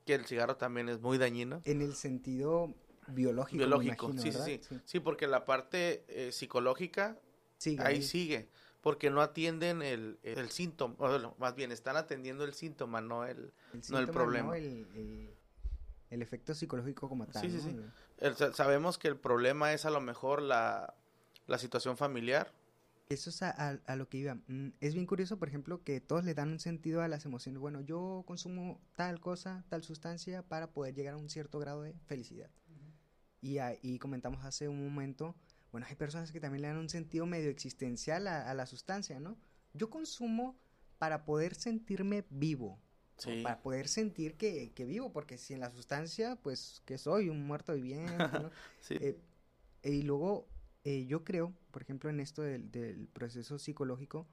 [0.06, 1.62] que el cigarro también es muy dañino.
[1.65, 2.73] En el sentido
[3.08, 3.58] biológico.
[3.58, 4.99] me Biológico, imagino, sí, sí, sí, sí.
[4.99, 7.19] porque la parte eh, psicológica
[7.58, 8.02] Sigue ahí ahí.
[8.02, 8.49] sigue.
[8.82, 10.95] porque no atienden el, el síntoma,
[11.38, 13.54] más bien están atendiendo el síntoma, no el,
[13.89, 14.58] no el problema.
[14.58, 15.30] el,
[16.10, 17.41] el, efecto psicológico como tal.
[17.41, 18.36] Sí, sí, sí.
[18.54, 20.93] sabemos que el problema es a lo mejor la,
[21.47, 22.52] la situación familiar.
[23.10, 24.36] Eso es a, a, lo que iba.
[24.48, 27.60] Mm, es bien curioso, por ejemplo, que todos le dan un sentido a las emociones.
[27.60, 31.94] Bueno, yo consumo tal cosa, tal sustancia para poder llegar a un cierto grado de
[32.06, 32.50] felicidad.
[33.42, 35.36] y, y comentamos hace un momento
[35.74, 39.39] bueno, hay personas que también le dan un sentido medio existencial a, la sustancia, ¿no?
[39.74, 40.56] Yo consumo
[41.00, 42.80] para poder sentirme vivo,
[43.42, 47.74] para poder sentir que, vivo, porque si en la sustancia, pues que soy un muerto
[47.74, 48.52] viviente, ¿no?
[48.82, 48.98] sí.
[49.02, 49.20] Eh,
[49.84, 50.48] y luego
[50.84, 54.28] eh, yo creo, por ejemplo, en esto del, proceso psicológico,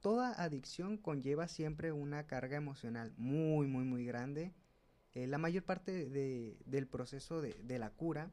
[0.00, 4.52] toda adicción conlleva siempre una carga emocional muy, muy, muy grande.
[5.14, 6.08] Eh, la mayor parte
[6.64, 8.30] del proceso de, de la cura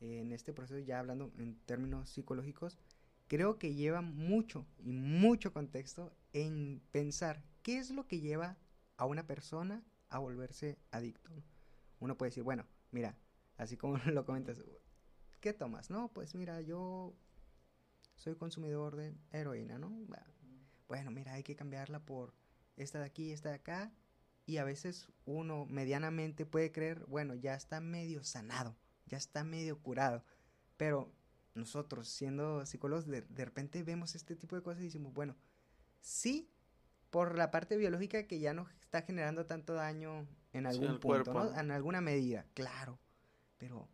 [0.00, 2.78] en este proceso, ya hablando en términos psicológicos,
[3.28, 8.56] creo que lleva mucho y mucho contexto en pensar qué es lo que lleva
[8.96, 11.30] a una persona a volverse adicto.
[11.98, 13.16] Uno puede decir, bueno, mira,
[13.56, 14.62] así como lo comentas,
[15.46, 15.90] ¿qué tomas?
[15.90, 17.14] No, pues mira, yo
[18.16, 19.92] soy consumidor de heroína, ¿no?
[20.88, 22.34] Bueno, mira, hay que cambiarla por
[22.76, 23.92] esta de aquí, esta de acá.
[24.44, 29.78] Y a veces uno medianamente puede creer, bueno, ya está medio sanado ya está medio
[29.78, 30.24] curado.
[30.76, 31.12] Pero
[31.54, 35.36] nosotros, siendo psicólogos, de, repente vemos este tipo de cosas y decimos, bueno,
[36.00, 36.50] sí,
[37.10, 41.56] por la parte biológica que ya no está generando tanto daño en algún punto, ¿no?
[41.56, 42.98] En alguna medida, claro.
[43.58, 43.88] Pero,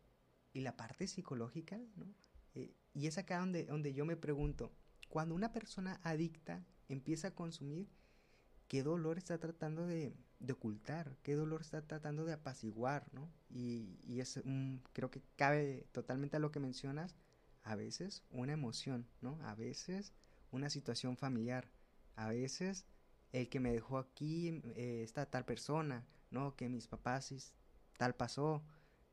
[0.52, 1.78] ¿y la parte psicológica?
[1.96, 2.06] ¿no?
[2.54, 4.72] Eh, y es acá donde, donde yo me pregunto,
[5.08, 7.88] cuando una persona adicta empieza a consumir,
[8.68, 13.30] ¿qué dolor está tratando de, de ocultar, qué dolor está tratando de apaciguar, ¿no?
[13.50, 17.16] Y, y es un, creo que cabe totalmente a lo que mencionas,
[17.62, 19.38] a veces una emoción, ¿no?
[19.42, 20.12] A veces
[20.50, 21.70] una situación familiar,
[22.16, 22.86] a veces
[23.32, 26.56] el que me dejó aquí eh, está tal persona, ¿no?
[26.56, 27.54] Que mis papás
[27.96, 28.62] tal pasó,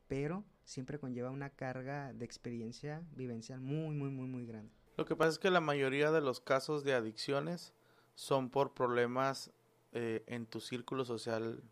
[0.07, 4.71] pero siempre conlleva una carga de experiencia vivencial muy, muy, muy, muy grande.
[4.97, 7.73] Lo que pasa es que la mayoría de los casos de adicciones
[8.13, 9.49] son por problemas
[9.93, 11.63] eh, en tu círculo social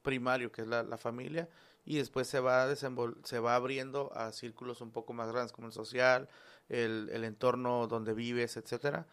[0.00, 1.50] primario, que es la, familia,
[1.84, 5.74] y después se va, se va abriendo a círculos un poco más grandes, como el
[5.74, 6.26] social,
[6.70, 9.06] el, el entorno donde vives, etcétera,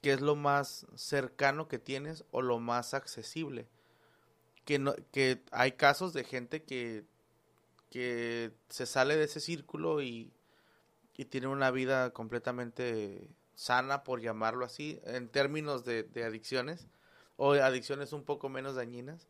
[0.00, 3.66] que es lo más cercano que tienes o lo más accesible.
[4.64, 7.04] Que, no, que hay casos de gente que,
[7.90, 10.32] que se sale de ese círculo y,
[11.16, 16.86] y tiene una vida completamente sana, por llamarlo así, en términos de, adicciones,
[17.36, 19.26] o adicciones un poco menos dañinas,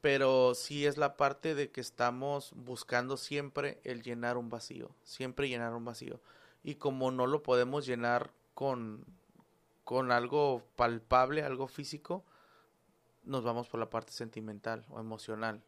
[0.00, 5.50] pero sí es la parte de que estamos buscando siempre el llenar un vacío, siempre
[5.50, 6.18] llenar un vacío.
[6.62, 9.04] Y como no lo podemos llenar con,
[9.84, 12.24] con algo palpable, algo físico,
[13.24, 15.62] nos vamos por la parte sentimental o emocional.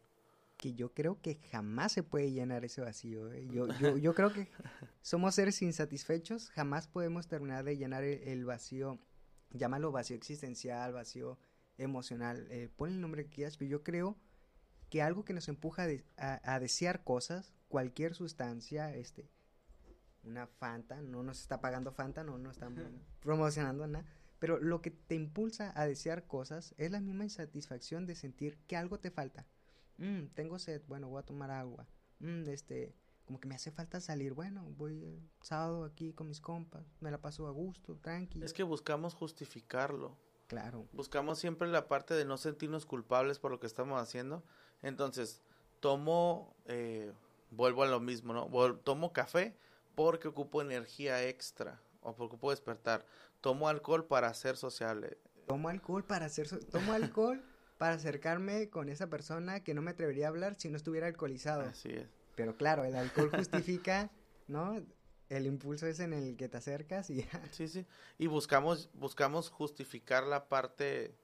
[0.59, 3.31] Que yo creo que jamás se puede llenar ese vacío.
[3.31, 3.47] ¿eh?
[3.47, 4.47] Yo, yo, yo, creo que
[5.01, 8.99] somos seres insatisfechos, jamás podemos terminar de llenar el vacío
[9.51, 11.37] llámalo vacío existencial, vacío
[11.77, 14.17] emocional, eh, pon el nombre que quieras, pero yo creo
[14.89, 19.29] que algo que nos empuja a, desear cosas, cualquier sustancia, este,
[20.23, 22.79] una Fanta, no nos está pagando Fanta, no nos estamos
[23.21, 24.05] promocionando nada,
[24.39, 28.75] pero lo que te impulsa a desear cosas es la misma insatisfacción de sentir que
[28.75, 29.45] algo te falta.
[29.99, 31.85] Mm, tengo sed, bueno, voy a tomar agua.
[32.19, 34.33] Mm, este, como que me hace falta salir.
[34.33, 38.45] Bueno, voy el sábado aquí con mis compas, me la paso a gusto, tranquilo.
[38.45, 40.17] Es que buscamos justificarlo.
[40.47, 40.87] Claro.
[40.93, 44.43] Buscamos siempre la parte de no sentirnos culpables por lo que estamos haciendo.
[44.81, 45.41] Entonces,
[45.79, 47.11] tomo, eh,
[47.51, 48.47] vuelvo a lo mismo, ¿no?
[48.77, 49.55] tomo café
[49.93, 53.05] porque ocupo energía extra o porque ocupo despertar.
[53.41, 55.17] Tomo alcohol para ser sociable.
[55.45, 56.47] Tomo alcohol para ser...
[56.65, 57.43] tomo alcohol
[57.79, 61.61] para acercarme con esa persona que no me atrevería a hablar si no estuviera alcoholizado.
[61.61, 62.07] Así es.
[62.35, 64.11] Pero claro, el alcohol justifica,
[64.47, 64.83] ¿no?
[65.29, 67.85] El impulso es en el que te acercas y Sí, sí.
[68.17, 71.15] Y buscamos, buscamos justificar la parte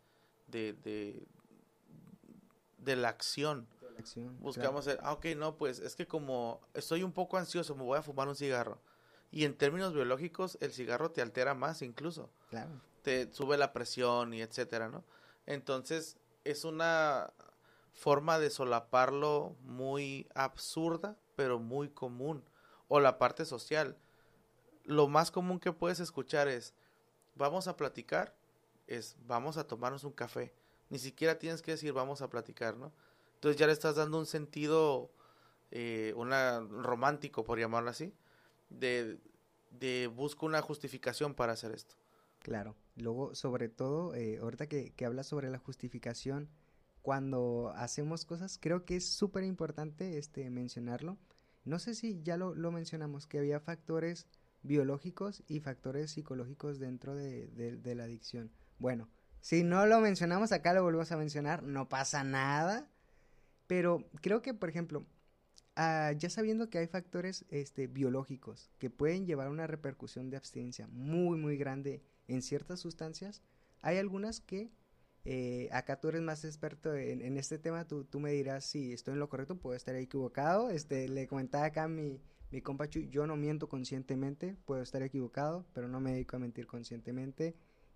[0.47, 1.27] de, de,
[2.77, 3.67] de la acción.
[4.39, 8.01] Buscamos, ah, ok, no, pues es que como estoy un poco ansioso, me voy a
[8.01, 8.79] fumar un cigarro.
[9.29, 12.29] Y en términos biológicos, el cigarro te altera más incluso.
[12.49, 12.79] Claro.
[13.01, 15.03] Te sube la presión y etcétera, ¿no?
[15.45, 17.33] Entonces, es una
[17.91, 22.43] forma de solaparlo muy absurda, pero muy común.
[22.87, 23.97] O la parte social.
[24.83, 26.73] Lo más común que puedes escuchar es,
[27.33, 28.35] vamos a platicar,
[28.87, 30.53] es, vamos a tomarnos un café.
[30.89, 32.93] Ni siquiera tienes que decir, vamos a platicar, ¿no?
[33.35, 35.09] Entonces ya le estás dando un sentido,
[35.71, 38.13] eh, una romántico, por llamarlo así,
[38.69, 39.19] de,
[39.71, 41.95] de busco una justificación para hacer esto.
[42.39, 42.75] Claro.
[42.95, 46.49] Luego, sobre todo, eh, ahorita que, que hablas sobre la justificación,
[47.01, 51.19] cuando hacemos cosas, creo que es súper importante este, mencionarlo.
[51.63, 54.27] No sé si ya lo, lo, mencionamos, que había factores
[54.63, 58.51] biológicos y factores psicológicos dentro de, de, de, la adicción.
[58.79, 59.07] Bueno,
[59.39, 62.89] si no lo mencionamos acá, lo volvemos a mencionar, no pasa nada.
[63.67, 65.05] Pero creo que, por ejemplo,
[65.75, 70.37] ah, ya sabiendo que hay factores este, biológicos que pueden llevar a una repercusión de
[70.37, 73.41] abstinencia muy, muy grande en ciertas sustancias,
[73.81, 74.71] hay algunas que
[75.25, 78.93] eh, acá tú eres más experto en, en este tema, tú, tú, me dirás si
[78.93, 80.69] estoy en lo correcto, puedo estar equivocado.
[80.69, 85.65] Este, le comentaba acá a mi, mi compa yo no miento conscientemente, puedo estar equivocado,
[85.73, 87.55] pero no me dedico a mentir conscientemente.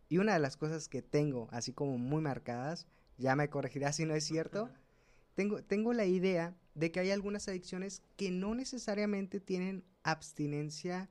[0.10, 2.88] Y una de las cosas que tengo, así como muy marcadas,
[3.18, 4.70] ya me corregirá si no es cierto,
[5.36, 11.10] tengo, tengo la idea de que hay algunas adicciones que no necesariamente tienen abstinencia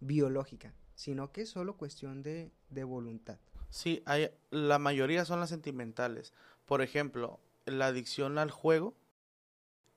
[0.00, 3.38] biológica, sino que es solo cuestión de, de voluntad.
[3.70, 6.32] Sí, hay, la mayoría son las sentimentales.
[6.64, 8.94] Por ejemplo, la adicción al juego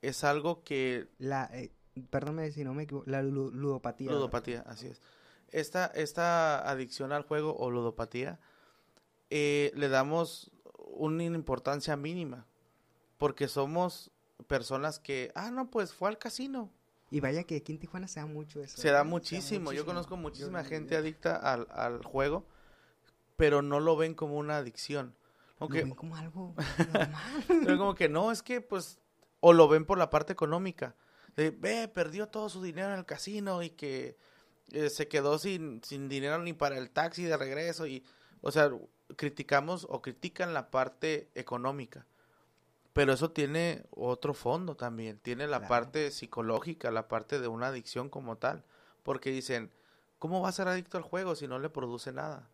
[0.02, 1.10] es algo que...
[1.20, 1.72] La, eh,
[2.10, 4.12] perdóname si no me equivoco, la ludopatía.
[4.12, 5.02] Ludopatía, así es.
[5.50, 8.40] Esta, esta adicción al juego o ludopatía
[9.30, 12.46] eh, le damos una importancia mínima
[13.18, 14.12] porque somos
[14.48, 16.72] personas que, ah, no, pues fue al casino.
[17.10, 18.82] Y vaya que aquí en Tijuana se da mucho eso.
[18.82, 19.42] Se da, muchísimo.
[19.42, 19.74] Se da muchísimo.
[19.74, 22.46] Yo conozco muchísima Yo, gente adicta al, al, juego,
[23.38, 25.16] pero no lo ven como una adicción.
[25.60, 26.54] Aunque, lo ven como algo
[26.94, 27.46] normal.
[27.48, 29.00] pero como que no, es que pues,
[29.40, 30.96] o lo ven por la parte económica.
[31.36, 34.18] De, ve, perdió todo su dinero en el casino y que
[34.72, 37.88] eh, se quedó sin, sin dinero ni para el taxi de regreso.
[37.88, 38.04] y
[38.42, 38.70] O sea,
[39.16, 42.06] criticamos o critican la parte económica
[42.98, 45.70] pero eso tiene otro fondo también, tiene la claro.
[45.70, 48.64] parte psicológica, la parte de una adicción como tal,
[49.04, 49.72] porque dicen,
[50.18, 52.50] ¿cómo va a ser adicto al juego si no le produce nada?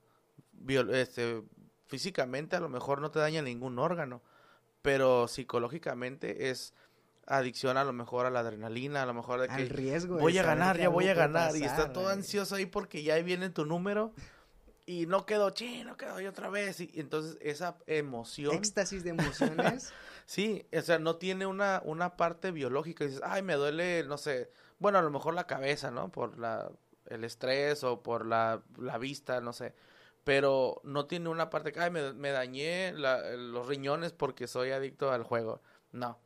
[0.92, 1.44] Este,
[1.88, 4.22] físicamente a lo mejor no te daña ningún órgano,
[4.82, 6.74] pero psicológicamente es
[7.26, 10.38] adicción a lo mejor a la adrenalina, a lo mejor de que Al riesgo voy
[10.38, 13.50] a ganar, ya voy a ganar pasar, y está todo ansioso ahí porque ya viene
[13.50, 14.12] tu número
[14.86, 19.94] y no quedó chino, quedó y otra vez y entonces esa emoción éxtasis de emociones
[20.26, 23.06] Sí, o sea, no tiene una, una parte biológica.
[23.06, 26.12] Dices, ay, me duele, no sé, bueno, a lo mejor la cabeza, ¿no?
[26.12, 26.72] Por la,
[27.08, 29.74] el estrés o por la, la vista, no sé.
[30.24, 35.12] Pero no tiene una parte que, ay, me, me dañé los riñones porque soy adicto
[35.12, 35.62] al juego.
[35.92, 36.20] No.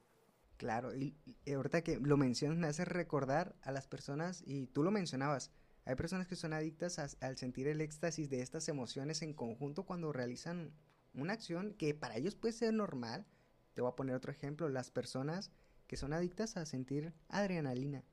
[0.57, 4.83] Claro, y, y ahorita que lo mencionas me hace recordar a las personas, y tú
[4.83, 5.51] lo mencionabas,
[5.85, 9.83] hay personas que son adictas a, al sentir el éxtasis de estas emociones en conjunto
[9.83, 10.73] cuando realizan
[11.13, 13.25] una acción que para ellos puede ser normal,
[13.77, 15.51] te voy a poner otro ejemplo, las personas
[15.85, 18.03] que son adictas a sentir adrenalina,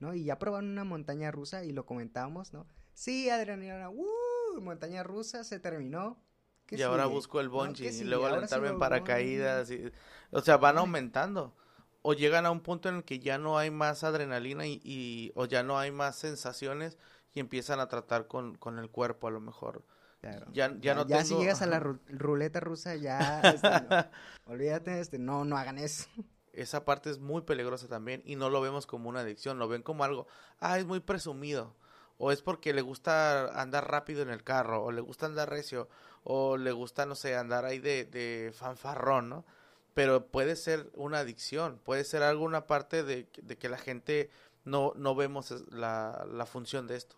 [0.00, 0.12] ¿no?
[0.12, 2.66] Y ya probaron una montaña rusa y lo comentábamos, ¿no?
[2.94, 4.60] Sí, adrenalina, ¡uh!
[4.60, 6.20] Montaña rusa se terminó.
[6.66, 6.82] Y sigue?
[6.82, 9.70] ahora busco el bungee no, y luego alentarme en paracaídas.
[9.70, 9.92] Y,
[10.32, 11.54] o sea, van aumentando.
[12.02, 15.30] O llegan a un punto en el que ya no hay más adrenalina y, y
[15.36, 16.98] o ya no hay más sensaciones
[17.32, 19.84] y empiezan a tratar con, con el cuerpo a lo mejor.
[20.24, 20.46] Claro.
[20.52, 21.28] Ya, ya, ya, no ya tengo...
[21.28, 24.06] si llegas a la ru ruleta rusa, ya, este, no,
[24.46, 26.08] olvídate, este, no, no hagan eso.
[26.54, 29.82] Esa parte es muy peligrosa también y no lo vemos como una adicción, lo ven
[29.82, 30.26] como algo,
[30.60, 31.76] ah, es muy presumido,
[32.16, 35.90] o es porque le gusta andar rápido en el carro, o le gusta andar recio,
[36.22, 39.44] o le gusta, no sé, andar ahí de, de fanfarrón, ¿no?
[39.92, 44.30] Pero puede ser una adicción, puede ser alguna parte de, de que la gente
[44.64, 47.16] no, no vemos la, la función de esto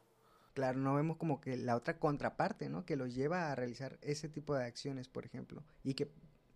[0.56, 2.86] claro, no vemos como que la otra contraparte, ¿no?
[2.86, 6.10] Que los lleva a realizar ese tipo de acciones, por ejemplo, y que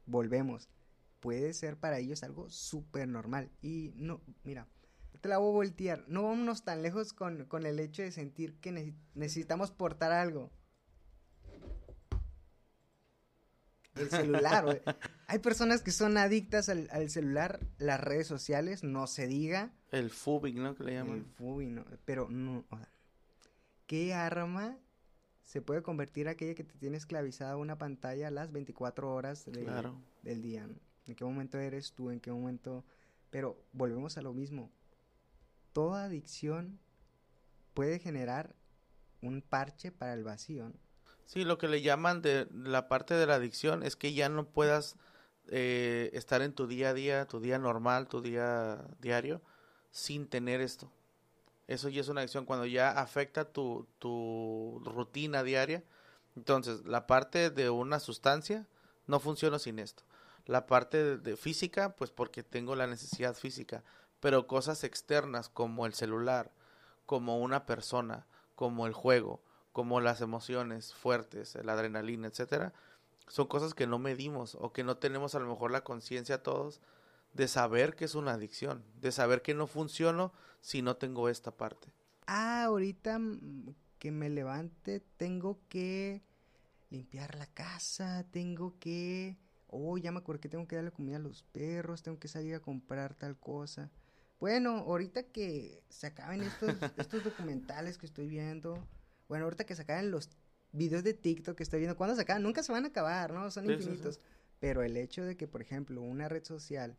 [0.07, 0.71] volvemos,
[1.21, 3.51] puede ser para ellos algo súper normal.
[3.61, 4.67] Y no, mira,
[5.21, 8.55] te la voy a voltear, no vámonos tan lejos con, con el hecho de sentir
[8.55, 10.51] que ne necesitamos portar algo.
[13.97, 14.81] El celular.
[15.27, 19.75] Hay personas que son adictas al, al, celular, las redes sociales, no se diga.
[19.93, 20.75] El fubing, ¿no?
[20.75, 21.19] Que le llaman.
[21.19, 21.85] El fubing, ¿no?
[22.07, 22.89] Pero no, o sea,
[23.91, 24.79] ¿qué arma
[25.43, 29.65] se puede convertir aquella que te tiene esclavizada a una pantalla las 24 horas de,
[29.65, 30.01] claro.
[30.23, 30.65] del día?
[30.65, 30.77] ¿no?
[31.09, 32.13] ¿En qué momento eres tú?
[32.13, 32.85] ¿En qué momento?
[33.31, 34.71] Pero volvemos a lo mismo.
[35.73, 36.79] Toda adicción
[37.75, 38.55] puede generar
[39.23, 40.69] un parche para el vacío.
[40.69, 40.77] ¿no?
[41.27, 44.47] Sí, lo que le llaman de la parte de la adicción es que ya no
[44.47, 44.95] puedas
[45.49, 49.43] eh, estar en tu día a día, tu día normal, tu día diario,
[49.91, 50.93] sin tener esto.
[51.71, 55.85] Eso ya es una adicción cuando ya afecta tu, tu rutina diaria.
[56.35, 58.67] Entonces, la parte de una sustancia
[59.07, 60.03] no funciona sin esto.
[60.47, 63.85] La parte de, de física, pues porque tengo la necesidad física.
[64.19, 66.51] Pero cosas externas como el celular,
[67.07, 69.41] como una persona, como el juego,
[69.71, 72.73] como las emociones fuertes, la adrenalina, etcétera,
[73.29, 76.81] son cosas que no medimos o que no tenemos a lo mejor la conciencia todos
[77.33, 81.51] de saber que es una adicción, de saber que no funciono si no tengo esta
[81.51, 81.93] parte.
[82.27, 83.21] Ah, ahorita
[83.99, 86.23] que me levante tengo que
[86.91, 89.39] limpiar la casa, tengo que...
[89.69, 92.55] Oh, ya me acuerdo que tengo que darle comida a los perros, tengo que salir
[92.55, 93.91] a comprar tal cosa.
[94.41, 98.85] Bueno, ahorita que se acaben estos, estos documentales que estoy viendo,
[99.29, 100.31] bueno, ahorita que se acaben los
[100.73, 102.43] videos de TikTok que estoy viendo, ¿cuándo se acaban?
[102.43, 103.51] Nunca se van a acabar, ¿no?
[103.51, 104.19] Son infinitos.
[104.59, 106.97] Pero el hecho de que, por ejemplo, una red social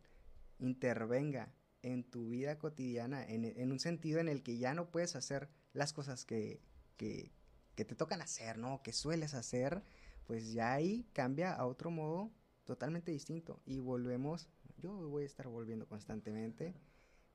[0.66, 1.52] intervenga
[1.82, 5.92] en tu vida cotidiana, en, un sentido en el que ya no puedes hacer las
[5.92, 6.62] cosas que,
[6.96, 7.32] que,
[7.74, 8.82] que te tocan hacer, ¿no?
[8.82, 9.82] Que sueles hacer,
[10.26, 12.30] pues ya ahí cambia a otro modo
[12.64, 13.60] totalmente distinto.
[13.64, 14.48] Y volvemos,
[14.78, 16.74] yo voy a estar volviendo constantemente,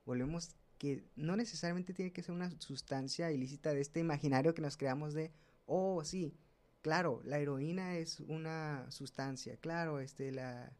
[0.04, 4.76] volvemos que no necesariamente tiene que ser una sustancia ilícita de este imaginario que nos
[4.76, 5.32] creamos de,
[5.66, 6.38] oh, sí,
[6.80, 10.72] claro, la heroína es una sustancia, claro, este, la,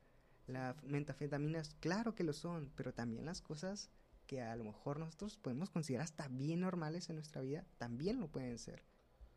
[0.49, 3.91] la metafetaminas, claro que lo son, pero también las cosas
[4.27, 8.29] que a lo mejor nosotros podemos considerar hasta bien normales en nuestra vida, también lo
[8.29, 8.83] pueden ser.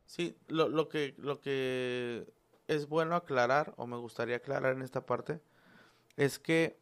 [0.05, 2.33] Sí, lo, lo, que, lo que
[2.67, 5.41] es bueno aclarar, o me gustaría aclarar en esta parte,
[6.17, 6.77] es que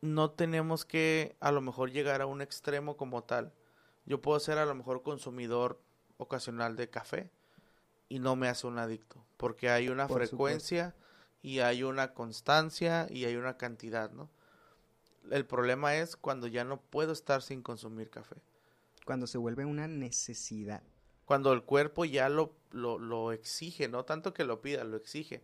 [0.00, 3.52] no tenemos que a lo mejor llegar a un extremo como tal.
[4.04, 5.80] Yo puedo ser a lo mejor consumidor
[6.16, 7.30] ocasional de café
[8.08, 10.94] y no me hace un adicto, porque hay una frecuencia
[11.42, 14.30] y hay una constancia y hay una cantidad, ¿no?
[15.30, 18.36] El problema es cuando ya no puedo estar sin consumir café.
[19.04, 20.82] Cuando se vuelve una necesidad.
[21.24, 25.42] Cuando el cuerpo ya lo, lo, lo exige, no tanto que lo pida, lo exige.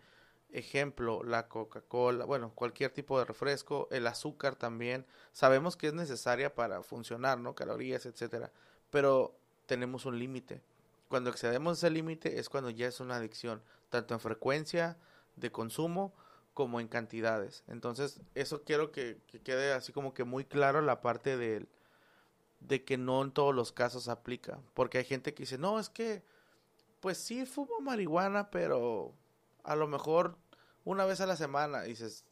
[0.50, 5.06] Ejemplo, la Coca-Cola, bueno, cualquier tipo de refresco, el azúcar también.
[5.32, 7.54] Sabemos que es necesaria para funcionar, ¿no?
[7.54, 8.50] Calorías, etcétera.
[8.90, 9.36] Pero
[9.66, 10.62] tenemos un límite.
[11.08, 14.98] Cuando excedemos ese límite es cuando ya es una adicción, tanto en frecuencia,
[15.38, 16.14] de consumo
[16.54, 17.62] como en cantidades.
[17.68, 21.66] Entonces, eso quiero que, quede así como que muy claro la parte de,
[22.60, 24.58] de que no en todos los casos aplica.
[24.74, 26.22] Porque hay gente que dice, no, es que,
[27.00, 29.14] pues sí fumo marihuana, pero
[29.62, 30.36] a lo mejor
[30.84, 31.82] una vez a la semana.
[31.82, 32.24] dices,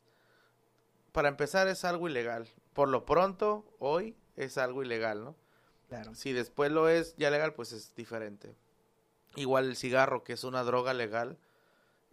[1.12, 2.48] para empezar es algo ilegal.
[2.72, 5.36] Por lo pronto, hoy es algo ilegal, ¿no?
[5.88, 6.14] Claro.
[6.14, 8.56] Si después lo es ya legal, pues es diferente.
[9.36, 11.38] Igual el cigarro, que es una droga legal,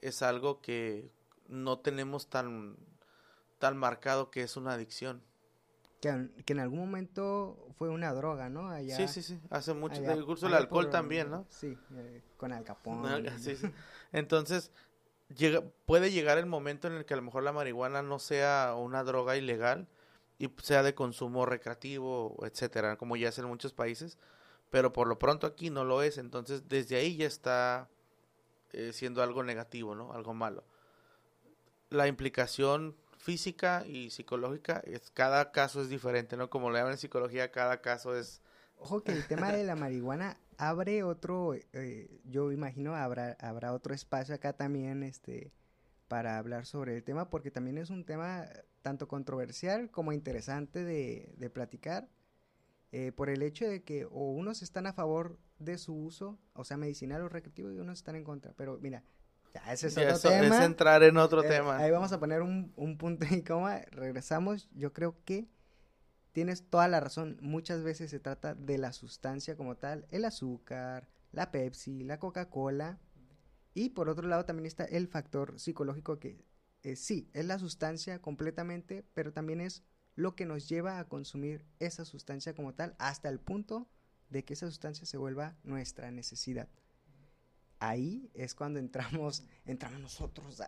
[0.03, 1.09] es algo que
[1.47, 2.77] no tenemos tan,
[3.59, 5.23] tan marcado que es una adicción.
[6.01, 8.69] Que, en algún momento fue una droga, ¿no?
[8.69, 10.03] Allá, sí, sí, sí, hace mucho.
[10.03, 11.45] el curso del alcohol también, ¿no?
[11.49, 13.05] Sí, eh, con Al Capón.
[13.39, 13.71] sí, sí.
[14.11, 14.71] Entonces,
[15.33, 18.75] llega, puede llegar el momento en el que a lo mejor la marihuana no sea
[18.77, 19.87] una droga ilegal
[20.37, 24.17] y sea de consumo recreativo, etcétera, como ya es en muchos países,
[24.69, 27.89] pero por lo pronto aquí no lo es, entonces desde ahí ya está
[28.73, 30.13] eh, siendo algo negativo, ¿no?
[30.13, 30.63] Algo malo.
[31.89, 36.49] La implicación física y psicológica, es, cada caso es diferente, ¿no?
[36.49, 38.41] Como le llaman en psicología, cada caso es...
[38.77, 43.93] Ojo que el tema de la marihuana abre otro, eh, yo imagino habrá, habrá otro
[43.93, 45.53] espacio acá también, este,
[46.09, 48.45] para hablar sobre el tema, porque también es un tema
[48.81, 52.09] tanto controversial como interesante de, de platicar,
[52.91, 56.63] eh, por el hecho de que o unos están a favor de su uso, o
[56.63, 58.53] sea, medicinal o recreativo, y unos están en contra.
[58.53, 59.03] Pero mira,
[59.53, 60.57] ya ese es otro tema.
[60.57, 61.77] Es entrar en otro eh, tema.
[61.77, 63.81] Ahí vamos a poner un, un punto y coma.
[63.91, 64.69] Regresamos.
[64.73, 65.47] Yo creo que
[66.31, 67.37] tienes toda la razón.
[67.41, 72.99] Muchas veces se trata de la sustancia como tal, el azúcar, la Pepsi, la Coca-Cola.
[73.73, 76.45] Y por otro lado también está el factor psicológico que
[76.83, 79.83] eh, sí, es la sustancia completamente, pero también es
[80.15, 83.87] lo que nos lleva a consumir esa sustancia como tal hasta el punto
[84.33, 86.67] de que esa sustancia se vuelva nuestra necesidad.
[87.79, 90.61] Ahí es cuando entramos, entramos nosotros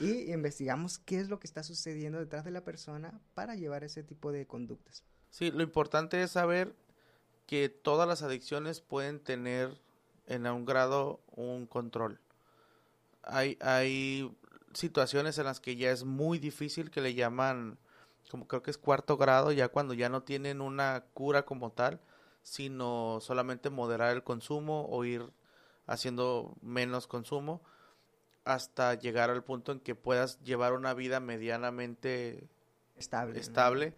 [0.00, 4.02] y investigamos qué es lo que está sucediendo detrás de la persona para llevar ese
[4.02, 5.04] tipo de conductas.
[5.30, 6.74] Sí, lo importante es saber
[7.46, 9.80] que todas las adicciones pueden tener
[10.26, 12.20] en un grado un control.
[13.22, 14.34] Hay, hay
[14.72, 17.78] situaciones en las que ya es muy difícil que le llaman,
[18.30, 22.00] como creo que es cuarto grado, ya cuando ya no tienen una cura como tal,
[22.42, 25.30] sino solamente moderar el consumo o ir
[25.86, 27.62] haciendo menos consumo
[28.44, 32.48] hasta llegar al punto en que puedas llevar una vida medianamente
[32.96, 33.94] estable, estable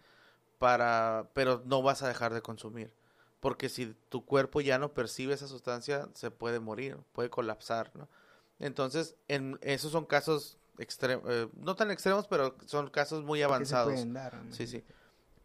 [0.58, 2.92] para pero no vas a dejar de consumir
[3.40, 8.08] porque si tu cuerpo ya no percibe esa sustancia se puede morir puede colapsar ¿no?
[8.58, 14.06] entonces en esos son casos extremos eh, no tan extremos pero son casos muy avanzados.
[14.50, 14.84] sí sí.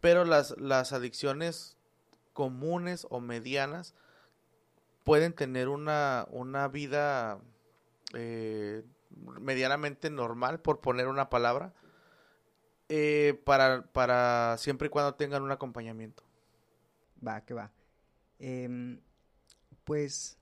[0.02, 1.76] Pero las las adicciones
[2.40, 3.94] comunes o medianas
[5.04, 7.42] pueden tener una, una vida
[8.14, 8.86] eh,
[9.42, 11.74] medianamente normal, por poner una palabra,
[12.88, 16.24] eh, para, para siempre y cuando tengan un acompañamiento.
[17.22, 17.74] Va, que va.
[18.40, 19.02] Em,
[19.84, 20.38] pues,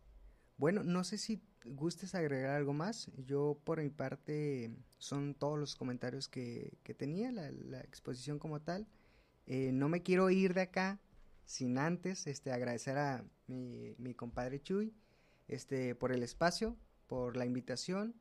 [0.58, 3.10] bueno, no sé si gustes agregar algo más.
[3.26, 4.70] Yo, por mi parte,
[5.00, 8.86] son todos los comentarios que, que tenía, la, exposición como tal.
[9.48, 11.00] Eh, no me quiero ir de acá
[11.48, 14.94] sin antes este, agradecer a mi, mi compadre Chuy
[15.48, 16.78] este, por el espacio,
[17.08, 18.16] por la invitación.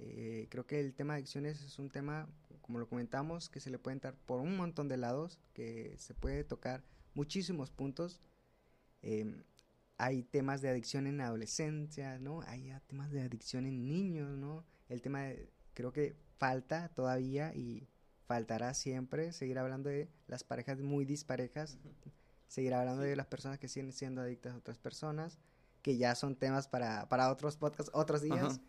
[0.00, 2.28] Eh, creo que el tema de adicciones es un tema,
[2.60, 6.12] como lo comentamos, que se le puede entrar por un montón de lados, que se
[6.12, 6.82] puede tocar
[7.14, 8.20] muchísimos puntos.
[9.00, 9.44] Em,
[9.96, 12.42] hay temas de adicción en adolescencia, ¿no?
[12.42, 14.64] Hay temas de adicción en niños, ¿no?
[14.88, 17.86] El tema de, creo que falta todavía y
[18.26, 21.78] faltará siempre seguir hablando de las parejas muy disparejas,
[22.52, 25.38] seguir hablando de las personas que siguen siendo adictas a otras personas,
[25.80, 28.60] que ya son temas para, para otros podcasts, otros días,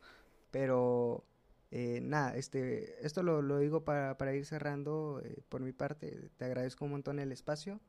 [0.52, 1.26] pero
[1.70, 6.30] eh, nada, este, esto lo, lo digo para, para, ir cerrando eh, por mi parte,
[6.38, 7.82] te agradezco un montón el espacio,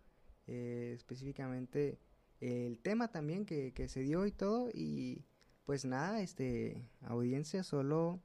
[0.49, 2.01] eh, específicamente
[2.41, 5.25] el tema también que, que se dio y todo, y
[5.65, 8.21] pues nada, este, audiencia, solo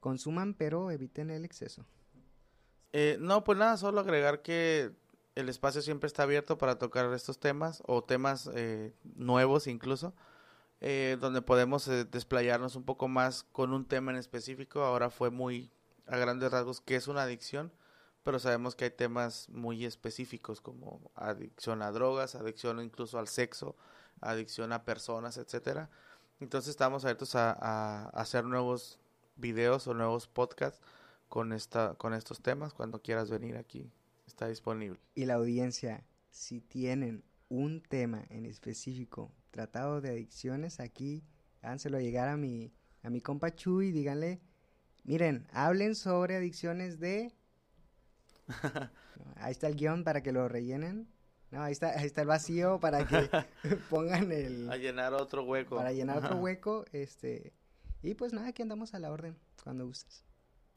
[0.00, 1.86] consuman, pero eviten el exceso.
[2.92, 4.90] Eh, no, pues nada, solo agregar que
[5.34, 10.14] el espacio siempre está abierto para tocar estos temas o temas eh, nuevos incluso,
[10.80, 14.82] eh, donde podemos eh, desplayarnos un poco más con un tema en específico.
[14.82, 15.70] Ahora fue muy
[16.06, 17.72] a grandes rasgos que es una adicción,
[18.22, 23.76] pero sabemos que hay temas muy específicos como adicción a drogas, adicción incluso al sexo,
[24.20, 25.90] adicción a personas, etcétera.
[26.40, 28.98] Entonces estamos abiertos a, a hacer nuevos
[29.36, 30.80] videos o nuevos podcasts
[31.28, 33.90] con esta con estos temas cuando quieras venir aquí
[34.26, 41.24] está disponible y la audiencia si tienen un tema en específico tratado de adicciones aquí
[41.62, 42.72] háganselo llegar a mi
[43.02, 44.40] a mi compa Chuy díganle
[45.04, 47.32] miren hablen sobre adicciones de
[49.36, 51.08] ahí está el guion para que lo rellenen
[51.54, 53.30] no, ahí está, ahí está el vacío para que
[53.90, 54.68] pongan el...
[54.68, 55.76] A llenar otro hueco.
[55.76, 57.52] Para llenar otro hueco, este...
[58.02, 60.24] Y pues nada, aquí andamos a la orden, cuando gustes.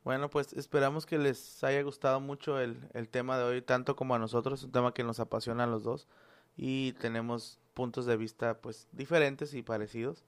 [0.07, 4.15] Bueno, pues esperamos que les haya gustado mucho el, el tema de hoy, tanto como
[4.15, 6.07] a nosotros, un tema que nos apasiona a los dos
[6.55, 10.23] y tenemos puntos de vista pues diferentes y parecidos.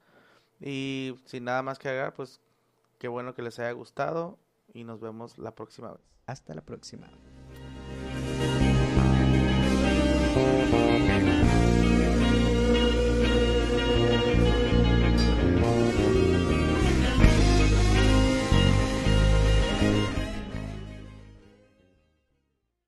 [0.59, 2.41] Y sin nada más que agregar, pues
[2.97, 4.37] qué bueno que les haya gustado
[4.73, 6.01] y nos vemos la próxima vez.
[6.25, 7.09] Hasta la próxima.